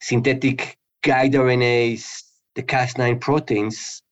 synthetic 0.00 0.76
guide 1.02 1.32
RNAs, 1.32 2.22
the 2.54 2.62
Cas9 2.62 3.20
proteins, 3.20 4.02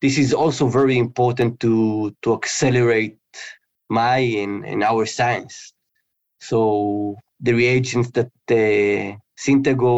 this 0.00 0.18
is 0.18 0.32
also 0.32 0.68
very 0.68 0.98
important 0.98 1.58
to, 1.60 2.14
to 2.22 2.34
accelerate 2.34 3.18
my 3.88 4.18
and, 4.18 4.64
and 4.64 4.84
our 4.84 5.06
science. 5.06 5.72
So 6.40 7.16
the 7.40 7.54
reagents 7.54 8.10
that 8.12 8.30
uh, 8.50 9.16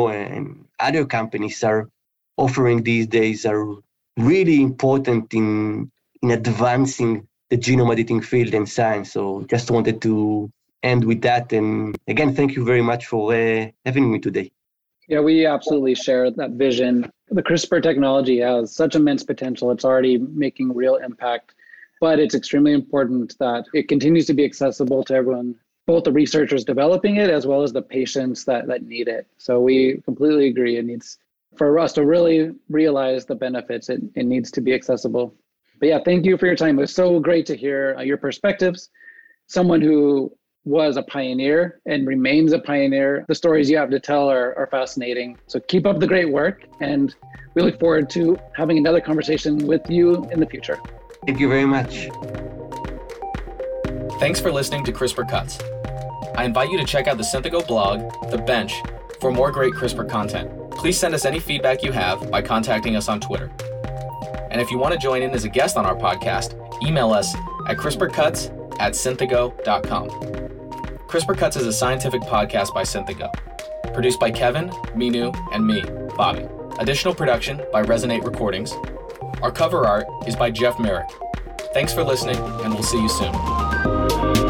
and 0.09 0.65
other 0.79 1.05
companies 1.05 1.63
are 1.65 1.89
offering 2.41 2.83
these 2.83 3.07
days 3.07 3.47
are 3.47 3.65
really 4.17 4.61
important 4.63 5.33
in 5.35 5.91
in 6.23 6.31
advancing 6.31 7.27
the 7.51 7.57
genome 7.57 7.93
editing 7.93 8.21
field 8.21 8.55
and 8.55 8.69
science. 8.69 9.13
So 9.13 9.45
just 9.55 9.71
wanted 9.71 10.01
to 10.03 10.51
end 10.83 11.05
with 11.05 11.21
that. 11.23 11.53
And 11.53 11.97
again, 12.07 12.35
thank 12.35 12.55
you 12.57 12.65
very 12.65 12.83
much 12.83 13.07
for 13.07 13.35
uh, 13.35 13.67
having 13.85 14.11
me 14.13 14.19
today. 14.19 14.51
Yeah, 15.09 15.21
we 15.21 15.45
absolutely 15.45 15.97
share 15.97 16.31
that 16.31 16.51
vision. 16.53 17.11
The 17.31 17.43
CRISPR 17.43 17.83
technology 17.83 18.39
has 18.41 18.75
such 18.75 18.95
immense 18.95 19.25
potential. 19.25 19.71
It's 19.73 19.85
already 19.85 20.19
making 20.19 20.73
real 20.75 20.97
impact, 20.97 21.55
but 22.01 22.21
it's 22.21 22.35
extremely 22.35 22.73
important 22.73 23.37
that 23.41 23.65
it 23.75 23.89
continues 23.89 24.27
to 24.27 24.35
be 24.35 24.45
accessible 24.45 25.03
to 25.05 25.15
everyone, 25.15 25.57
both 25.87 26.05
the 26.05 26.13
researchers 26.13 26.65
developing 26.65 27.17
it 27.17 27.29
as 27.29 27.45
well 27.45 27.63
as 27.63 27.73
the 27.73 27.83
patients 27.83 28.45
that, 28.45 28.69
that 28.69 28.85
need 28.85 29.09
it. 29.09 29.27
So 29.39 29.59
we 29.61 30.01
completely 30.05 30.47
agree. 30.47 30.77
It 30.77 30.85
needs 30.85 31.19
for 31.57 31.79
us 31.79 31.93
to 31.95 32.05
really 32.05 32.53
realize 32.69 33.27
the 33.27 33.35
benefits, 33.35 33.89
it, 33.89 34.01
it 34.15 34.25
needs 34.25 34.51
to 34.53 34.61
be 34.61 34.73
accessible. 34.73 35.35
But 35.79 35.89
yeah, 35.89 35.99
thank 36.05 36.25
you 36.25 36.37
for 36.37 36.47
your 36.47 36.57
time. 36.57 36.79
It 36.79 36.83
was 36.83 36.95
so 36.95 37.21
great 37.21 37.47
to 37.47 37.57
hear 37.57 37.97
uh, 37.99 38.03
your 38.03 38.19
perspectives. 38.19 38.91
Someone 39.47 39.81
who 39.81 40.33
was 40.65 40.97
a 40.97 41.03
pioneer 41.03 41.81
and 41.87 42.07
remains 42.07 42.53
a 42.53 42.59
pioneer. 42.59 43.25
The 43.29 43.35
stories 43.35 43.71
you 43.71 43.79
have 43.79 43.91
to 43.91 43.99
tell 43.99 44.31
are, 44.31 44.57
are 44.59 44.67
fascinating. 44.67 45.39
So 45.47 45.59
keep 45.59 45.87
up 45.87 45.99
the 45.99 46.07
great 46.07 46.31
work, 46.31 46.65
and 46.81 47.15
we 47.55 47.63
look 47.63 47.81
forward 47.81 48.11
to 48.11 48.39
having 48.55 48.77
another 48.77 49.01
conversation 49.01 49.67
with 49.67 49.89
you 49.91 50.29
in 50.31 50.39
the 50.39 50.47
future. 50.47 50.79
Thank 51.27 51.41
you 51.41 51.49
very 51.49 51.65
much. 51.65 52.09
Thanks 54.21 54.39
for 54.39 54.53
listening 54.53 54.85
to 54.85 54.93
CRISPR 54.93 55.29
Cuts. 55.29 55.59
I 56.37 56.45
invite 56.45 56.71
you 56.71 56.79
to 56.79 56.85
check 56.85 57.09
out 57.09 57.17
the 57.17 57.25
Synthego 57.25 57.67
blog, 57.67 58.31
The 58.31 58.39
Bench, 58.39 58.75
for 59.21 59.33
more 59.33 59.51
great 59.51 59.73
CRISPR 59.73 60.09
content. 60.09 60.51
Please 60.81 60.99
send 60.99 61.15
us 61.15 61.27
any 61.27 61.39
feedback 61.39 61.83
you 61.83 61.93
have 61.93 62.31
by 62.31 62.41
contacting 62.41 62.97
us 62.97 63.07
on 63.07 63.21
Twitter. 63.21 63.51
And 64.51 64.63
if 64.63 64.71
you 64.71 64.79
want 64.79 64.95
to 64.95 64.99
join 64.99 65.23
in 65.23 65.31
as 65.33 65.45
a 65.45 65.49
guest 65.51 65.77
on 65.77 65.85
our 65.85 65.95
podcast, 65.95 66.55
email 66.83 67.13
us 67.13 67.35
at 67.69 67.77
CRISPRcuts 67.77 68.79
at 68.81 68.95
synthego.com. 68.95 70.09
CRISPR 71.07 71.37
Cuts 71.37 71.57
is 71.57 71.67
a 71.67 71.73
scientific 71.73 72.23
podcast 72.23 72.73
by 72.73 72.83
Synthego, 72.83 73.31
produced 73.93 74.19
by 74.19 74.31
Kevin, 74.31 74.71
Minu, 74.97 75.37
and 75.53 75.67
me, 75.67 75.83
Bobby. 76.17 76.49
Additional 76.79 77.15
production 77.15 77.61
by 77.71 77.83
Resonate 77.83 78.25
Recordings. 78.25 78.73
Our 79.43 79.53
cover 79.53 79.87
art 79.87 80.07
is 80.27 80.35
by 80.35 80.51
Jeff 80.51 80.79
Merrick. 80.81 81.11
Thanks 81.75 81.93
for 81.93 82.03
listening, 82.03 82.37
and 82.37 82.73
we'll 82.73 82.83
see 82.83 83.03
you 83.03 83.09
soon. 83.11 84.50